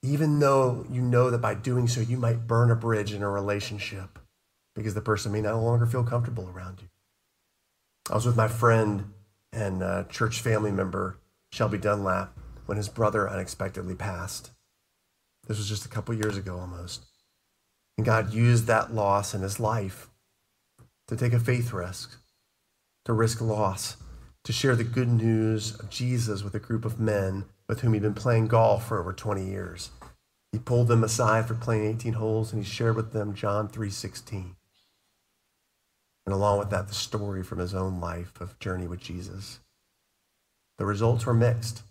even 0.06 0.40
though 0.40 0.86
you 0.90 1.02
know 1.02 1.30
that 1.30 1.40
by 1.40 1.54
doing 1.54 1.88
so 1.88 2.02
you 2.02 2.18
might 2.18 2.48
burn 2.48 2.72
a 2.72 2.76
bridge 2.76 3.14
in 3.14 3.24
a 3.24 3.30
relationship 3.30 4.20
because 4.76 4.94
the 4.94 5.02
person 5.02 5.32
may 5.32 5.42
no 5.42 5.60
longer 5.60 5.86
feel 5.86 6.04
comfortable 6.04 6.50
around 6.50 6.80
you. 6.82 6.88
I 8.10 8.16
was 8.16 8.26
with 8.26 8.36
my 8.36 8.48
friend 8.48 9.14
and 9.52 9.82
uh, 9.82 10.04
church 10.04 10.42
family 10.42 10.72
member, 10.72 11.18
Shelby 11.52 11.78
Dunlap, 11.78 12.38
when 12.66 12.78
his 12.78 12.90
brother 12.90 13.30
unexpectedly 13.30 13.96
passed. 13.96 14.52
This 15.48 15.58
was 15.58 15.70
just 15.70 15.86
a 15.86 15.90
couple 15.90 16.14
years 16.14 16.38
ago 16.38 16.60
almost. 16.60 17.06
And 17.98 18.06
God 18.06 18.34
used 18.34 18.68
that 18.68 18.94
loss 18.94 19.34
in 19.34 19.42
his 19.42 19.60
life 19.60 20.10
to 21.08 21.16
take 21.16 21.34
a 21.34 21.40
faith 21.40 21.72
risk, 21.72 22.18
to 23.06 23.14
risk 23.14 23.42
loss, 23.42 23.98
to 24.44 24.52
share 24.52 24.76
the 24.76 24.84
good 24.84 25.08
news 25.08 25.76
of 25.80 25.90
Jesus 25.90 26.44
with 26.44 26.54
a 26.54 26.60
group 26.60 26.86
of 26.86 27.00
men 27.00 27.46
with 27.68 27.82
whom 27.82 27.94
he'd 27.94 28.02
been 28.02 28.14
playing 28.14 28.48
golf 28.48 28.88
for 28.88 29.00
over 29.00 29.14
20 29.14 29.44
years. 29.44 29.90
He 30.56 30.60
pulled 30.60 30.88
them 30.88 31.04
aside 31.04 31.50
for 31.50 31.54
playing 31.54 31.86
18 31.86 32.14
holes 32.14 32.54
and 32.54 32.64
he 32.64 32.70
shared 32.70 32.96
with 32.96 33.12
them 33.12 33.34
John 33.34 33.68
3:16 33.68 34.56
and 36.26 36.34
along 36.34 36.60
with 36.60 36.70
that, 36.70 36.88
the 36.88 36.94
story 36.94 37.44
from 37.44 37.60
his 37.60 37.76
own 37.76 38.00
life 38.00 38.40
of 38.40 38.58
journey 38.58 38.88
with 38.88 39.02
Jesus. 39.02 39.60
The 40.78 40.86
results 40.86 41.26
were 41.26 41.34
mixed. 41.34 41.84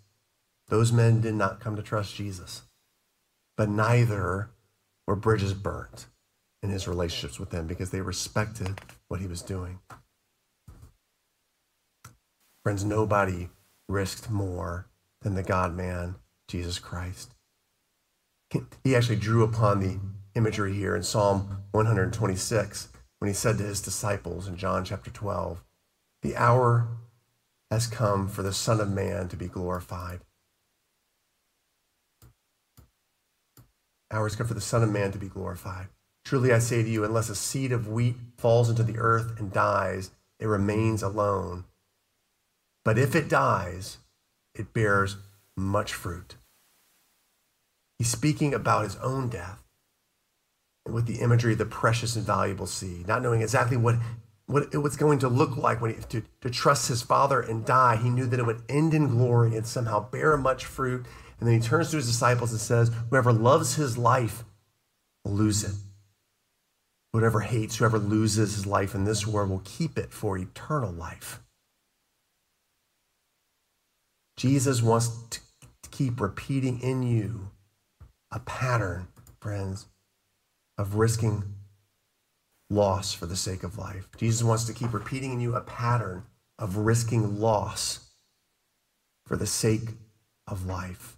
Those 0.68 0.92
men 0.92 1.20
did 1.20 1.34
not 1.34 1.60
come 1.60 1.76
to 1.76 1.82
trust 1.82 2.14
Jesus, 2.14 2.62
but 3.54 3.68
neither 3.68 4.48
were 5.06 5.14
bridges 5.14 5.52
burnt 5.52 6.06
in 6.62 6.70
his 6.70 6.88
relationships 6.88 7.38
with 7.38 7.50
them 7.50 7.66
because 7.66 7.90
they 7.90 8.00
respected 8.00 8.80
what 9.08 9.20
he 9.20 9.26
was 9.26 9.42
doing. 9.42 9.80
Friends, 12.62 12.82
nobody 12.82 13.50
risked 13.90 14.30
more 14.30 14.86
than 15.20 15.34
the 15.34 15.42
God 15.42 15.76
man, 15.76 16.14
Jesus 16.48 16.78
Christ. 16.78 17.33
He 18.82 18.94
actually 18.94 19.16
drew 19.16 19.42
upon 19.42 19.80
the 19.80 19.98
imagery 20.34 20.74
here 20.74 20.94
in 20.94 21.02
Psalm 21.02 21.64
126 21.72 22.88
when 23.18 23.28
he 23.28 23.34
said 23.34 23.58
to 23.58 23.64
his 23.64 23.80
disciples 23.80 24.46
in 24.46 24.56
John 24.56 24.84
chapter 24.84 25.10
12, 25.10 25.62
The 26.22 26.36
hour 26.36 26.88
has 27.70 27.86
come 27.86 28.28
for 28.28 28.42
the 28.42 28.52
Son 28.52 28.80
of 28.80 28.90
Man 28.90 29.28
to 29.28 29.36
be 29.36 29.48
glorified. 29.48 30.20
Hour 34.10 34.24
has 34.24 34.36
come 34.36 34.46
for 34.46 34.54
the 34.54 34.60
Son 34.60 34.82
of 34.82 34.90
Man 34.90 35.10
to 35.12 35.18
be 35.18 35.28
glorified. 35.28 35.88
Truly 36.24 36.52
I 36.52 36.58
say 36.58 36.82
to 36.82 36.88
you, 36.88 37.04
unless 37.04 37.28
a 37.28 37.34
seed 37.34 37.72
of 37.72 37.88
wheat 37.88 38.16
falls 38.38 38.70
into 38.70 38.82
the 38.82 38.98
earth 38.98 39.38
and 39.38 39.52
dies, 39.52 40.10
it 40.38 40.46
remains 40.46 41.02
alone. 41.02 41.64
But 42.84 42.98
if 42.98 43.14
it 43.14 43.28
dies, 43.28 43.98
it 44.54 44.72
bears 44.72 45.16
much 45.56 45.94
fruit. 45.94 46.36
He's 48.04 48.10
speaking 48.10 48.52
about 48.52 48.84
his 48.84 48.96
own 48.96 49.30
death 49.30 49.62
and 50.84 50.94
with 50.94 51.06
the 51.06 51.20
imagery 51.20 51.52
of 51.52 51.58
the 51.58 51.64
precious 51.64 52.16
and 52.16 52.26
valuable 52.26 52.66
seed, 52.66 53.08
not 53.08 53.22
knowing 53.22 53.40
exactly 53.40 53.78
what, 53.78 53.94
what 54.44 54.68
it 54.74 54.76
was 54.76 54.94
going 54.98 55.20
to 55.20 55.28
look 55.28 55.56
like 55.56 55.80
when 55.80 55.94
he, 55.94 56.02
to, 56.10 56.22
to 56.42 56.50
trust 56.50 56.88
his 56.88 57.00
father 57.00 57.40
and 57.40 57.64
die. 57.64 57.96
He 57.96 58.10
knew 58.10 58.26
that 58.26 58.38
it 58.38 58.44
would 58.44 58.60
end 58.68 58.92
in 58.92 59.08
glory 59.08 59.56
and 59.56 59.66
somehow 59.66 60.10
bear 60.10 60.36
much 60.36 60.66
fruit. 60.66 61.06
And 61.40 61.48
then 61.48 61.58
he 61.58 61.66
turns 61.66 61.92
to 61.92 61.96
his 61.96 62.06
disciples 62.06 62.52
and 62.52 62.60
says, 62.60 62.90
Whoever 63.08 63.32
loves 63.32 63.76
his 63.76 63.96
life 63.96 64.44
will 65.24 65.32
lose 65.32 65.64
it. 65.64 65.72
Whoever 67.14 67.40
hates, 67.40 67.76
whoever 67.76 67.98
loses 67.98 68.54
his 68.54 68.66
life 68.66 68.94
in 68.94 69.04
this 69.04 69.26
world 69.26 69.48
will 69.48 69.62
keep 69.64 69.96
it 69.96 70.12
for 70.12 70.36
eternal 70.36 70.92
life. 70.92 71.40
Jesus 74.36 74.82
wants 74.82 75.08
to 75.30 75.40
keep 75.90 76.20
repeating 76.20 76.82
in 76.82 77.02
you 77.02 77.48
a 78.34 78.40
pattern, 78.40 79.06
friends, 79.40 79.86
of 80.76 80.96
risking 80.96 81.44
loss 82.68 83.12
for 83.12 83.26
the 83.26 83.36
sake 83.36 83.62
of 83.62 83.78
life. 83.78 84.08
Jesus 84.16 84.42
wants 84.42 84.64
to 84.64 84.74
keep 84.74 84.92
repeating 84.92 85.32
in 85.32 85.40
you 85.40 85.54
a 85.54 85.60
pattern 85.60 86.24
of 86.58 86.76
risking 86.76 87.38
loss 87.40 88.10
for 89.24 89.36
the 89.36 89.46
sake 89.46 89.90
of 90.48 90.66
life. 90.66 91.16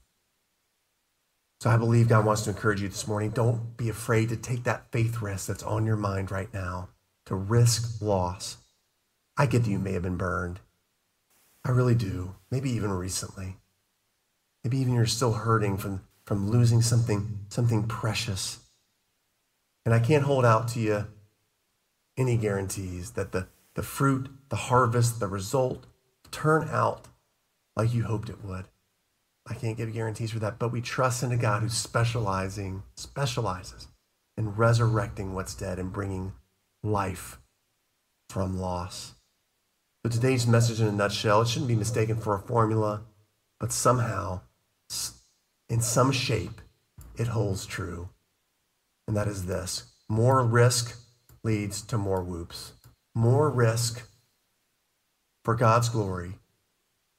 So 1.60 1.70
I 1.70 1.78
believe 1.78 2.08
God 2.08 2.26
wants 2.26 2.42
to 2.42 2.50
encourage 2.50 2.82
you 2.82 2.88
this 2.88 3.08
morning. 3.08 3.30
Don't 3.30 3.76
be 3.76 3.88
afraid 3.88 4.28
to 4.28 4.36
take 4.36 4.64
that 4.64 4.92
faith 4.92 5.22
risk 5.22 5.46
that's 5.46 5.62
on 5.62 5.86
your 5.86 5.96
mind 5.96 6.30
right 6.30 6.52
now 6.52 6.90
to 7.24 7.34
risk 7.34 8.00
loss. 8.02 8.58
I 9.36 9.46
get 9.46 9.64
that 9.64 9.70
you 9.70 9.78
may 9.78 9.92
have 9.92 10.02
been 10.02 10.16
burned. 10.16 10.60
I 11.64 11.70
really 11.70 11.94
do. 11.94 12.34
Maybe 12.50 12.70
even 12.70 12.92
recently. 12.92 13.56
Maybe 14.62 14.78
even 14.78 14.94
you're 14.94 15.06
still 15.06 15.32
hurting 15.32 15.78
from, 15.78 16.02
from 16.26 16.50
losing 16.50 16.82
something, 16.82 17.38
something 17.48 17.84
precious. 17.84 18.58
And 19.84 19.94
I 19.94 20.00
can't 20.00 20.24
hold 20.24 20.44
out 20.44 20.68
to 20.68 20.80
you 20.80 21.06
any 22.16 22.36
guarantees 22.36 23.12
that 23.12 23.32
the, 23.32 23.46
the 23.74 23.82
fruit, 23.82 24.28
the 24.48 24.56
harvest, 24.56 25.20
the 25.20 25.28
result 25.28 25.86
turn 26.30 26.68
out 26.70 27.06
like 27.76 27.94
you 27.94 28.04
hoped 28.04 28.28
it 28.28 28.44
would. 28.44 28.64
I 29.48 29.54
can't 29.54 29.76
give 29.76 29.92
guarantees 29.92 30.32
for 30.32 30.40
that, 30.40 30.58
but 30.58 30.72
we 30.72 30.80
trust 30.80 31.22
in 31.22 31.30
a 31.30 31.36
God 31.36 31.62
who's 31.62 31.74
specializing, 31.74 32.82
specializes 32.96 33.86
in 34.36 34.56
resurrecting 34.56 35.34
what's 35.34 35.54
dead 35.54 35.78
and 35.78 35.92
bringing 35.92 36.32
life 36.82 37.38
from 38.28 38.58
loss. 38.58 39.14
So 40.04 40.10
today's 40.10 40.46
message 40.46 40.80
in 40.80 40.88
a 40.88 40.92
nutshell, 40.92 41.42
it 41.42 41.48
shouldn't 41.48 41.68
be 41.68 41.76
mistaken 41.76 42.16
for 42.20 42.34
a 42.34 42.40
formula, 42.40 43.02
but 43.60 43.72
somehow, 43.72 44.40
in 45.68 45.80
some 45.80 46.12
shape, 46.12 46.60
it 47.16 47.28
holds 47.28 47.66
true. 47.66 48.10
And 49.06 49.16
that 49.16 49.28
is 49.28 49.46
this 49.46 49.92
more 50.08 50.44
risk 50.44 50.98
leads 51.42 51.82
to 51.82 51.98
more 51.98 52.22
whoops. 52.22 52.72
More 53.14 53.50
risk 53.50 54.08
for 55.44 55.54
God's 55.54 55.88
glory 55.88 56.38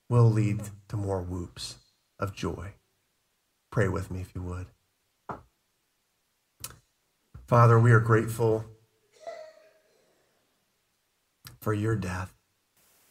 will 0.09 0.29
lead 0.29 0.61
to 0.89 0.97
more 0.97 1.21
whoops 1.21 1.75
of 2.19 2.35
joy. 2.35 2.73
Pray 3.71 3.87
with 3.87 4.11
me 4.11 4.21
if 4.21 4.33
you 4.35 4.41
would. 4.41 4.67
Father, 7.47 7.79
we 7.79 7.91
are 7.91 7.99
grateful 7.99 8.65
for 11.61 11.73
your 11.73 11.95
death, 11.95 12.33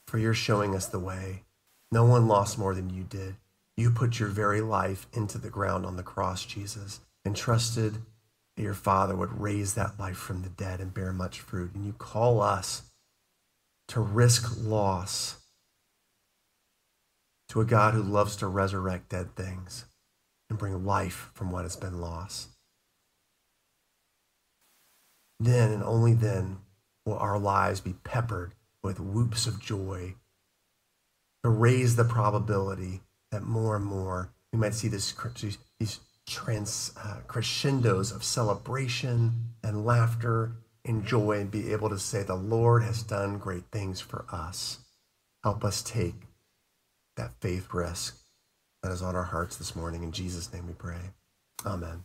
for 0.07 0.19
your 0.19 0.35
showing 0.35 0.75
us 0.75 0.87
the 0.87 0.99
way. 0.99 1.45
No 1.91 2.05
one 2.05 2.29
lost 2.29 2.59
more 2.59 2.75
than 2.75 2.91
you 2.91 3.03
did. 3.03 3.37
You 3.77 3.91
put 3.91 4.19
your 4.19 4.29
very 4.29 4.61
life 4.61 5.07
into 5.13 5.39
the 5.39 5.51
ground 5.51 5.85
on 5.85 5.97
the 5.97 6.03
cross, 6.03 6.45
Jesus, 6.45 7.01
and 7.25 7.37
trusted 7.37 7.99
that 8.57 8.63
your 8.63 8.75
Father 8.75 9.15
would 9.15 9.41
raise 9.41 9.75
that 9.75 9.99
life 9.99 10.17
from 10.17 10.43
the 10.43 10.49
dead 10.49 10.81
and 10.81 10.95
bear 10.95 11.13
much 11.13 11.41
fruit. 11.41 11.75
And 11.75 11.85
you 11.85 11.93
call 11.93 12.41
us 12.41 12.83
to 13.89 14.01
risk 14.01 14.51
loss 14.59 15.37
to 17.51 17.61
a 17.61 17.65
God 17.65 17.95
who 17.95 18.03
loves 18.03 18.37
to 18.37 18.47
resurrect 18.47 19.11
dead 19.11 19.37
things 19.37 19.85
and 20.49 20.59
bring 20.59 20.85
life 20.85 21.31
from 21.35 21.51
what 21.51 21.65
has 21.65 21.77
been 21.77 22.01
lost. 22.01 22.49
Then 25.39 25.71
and 25.71 25.83
only 25.83 26.15
then 26.15 26.59
will 27.05 27.19
our 27.19 27.39
lives 27.39 27.81
be 27.81 27.95
peppered 28.05 28.53
with 28.83 28.99
whoops 28.99 29.47
of 29.47 29.61
joy 29.61 30.15
to 31.45 31.51
raise 31.51 31.97
the 31.97 32.05
probability 32.05 33.03
that 33.31 33.43
more 33.43 33.77
and 33.77 33.85
more 33.85 34.31
we 34.53 34.59
might 34.59 34.75
see 34.75 34.89
this, 34.89 35.15
these 35.79 36.01
trans, 36.27 36.93
uh, 37.03 37.19
crescendos 37.27 38.11
of 38.11 38.25
celebration 38.25 39.33
and 39.63 39.85
laughter 39.85 40.53
and 40.85 41.05
joy 41.05 41.41
and 41.41 41.51
be 41.51 41.73
able 41.73 41.89
to 41.91 41.99
say, 41.99 42.23
The 42.23 42.35
Lord 42.35 42.83
has 42.83 43.03
done 43.03 43.39
great 43.39 43.65
things 43.71 44.01
for 44.01 44.25
us. 44.31 44.79
Help 45.43 45.65
us 45.65 45.83
take 45.83 46.15
that 47.17 47.33
faith 47.41 47.73
risk 47.73 48.19
that 48.83 48.93
is 48.93 49.03
on 49.03 49.15
our 49.17 49.25
hearts 49.25 49.57
this 49.57 49.77
morning. 49.77 50.03
In 50.03 50.13
Jesus' 50.13 50.53
name 50.53 50.67
we 50.67 50.75
pray. 50.75 51.13
Amen. 51.65 52.05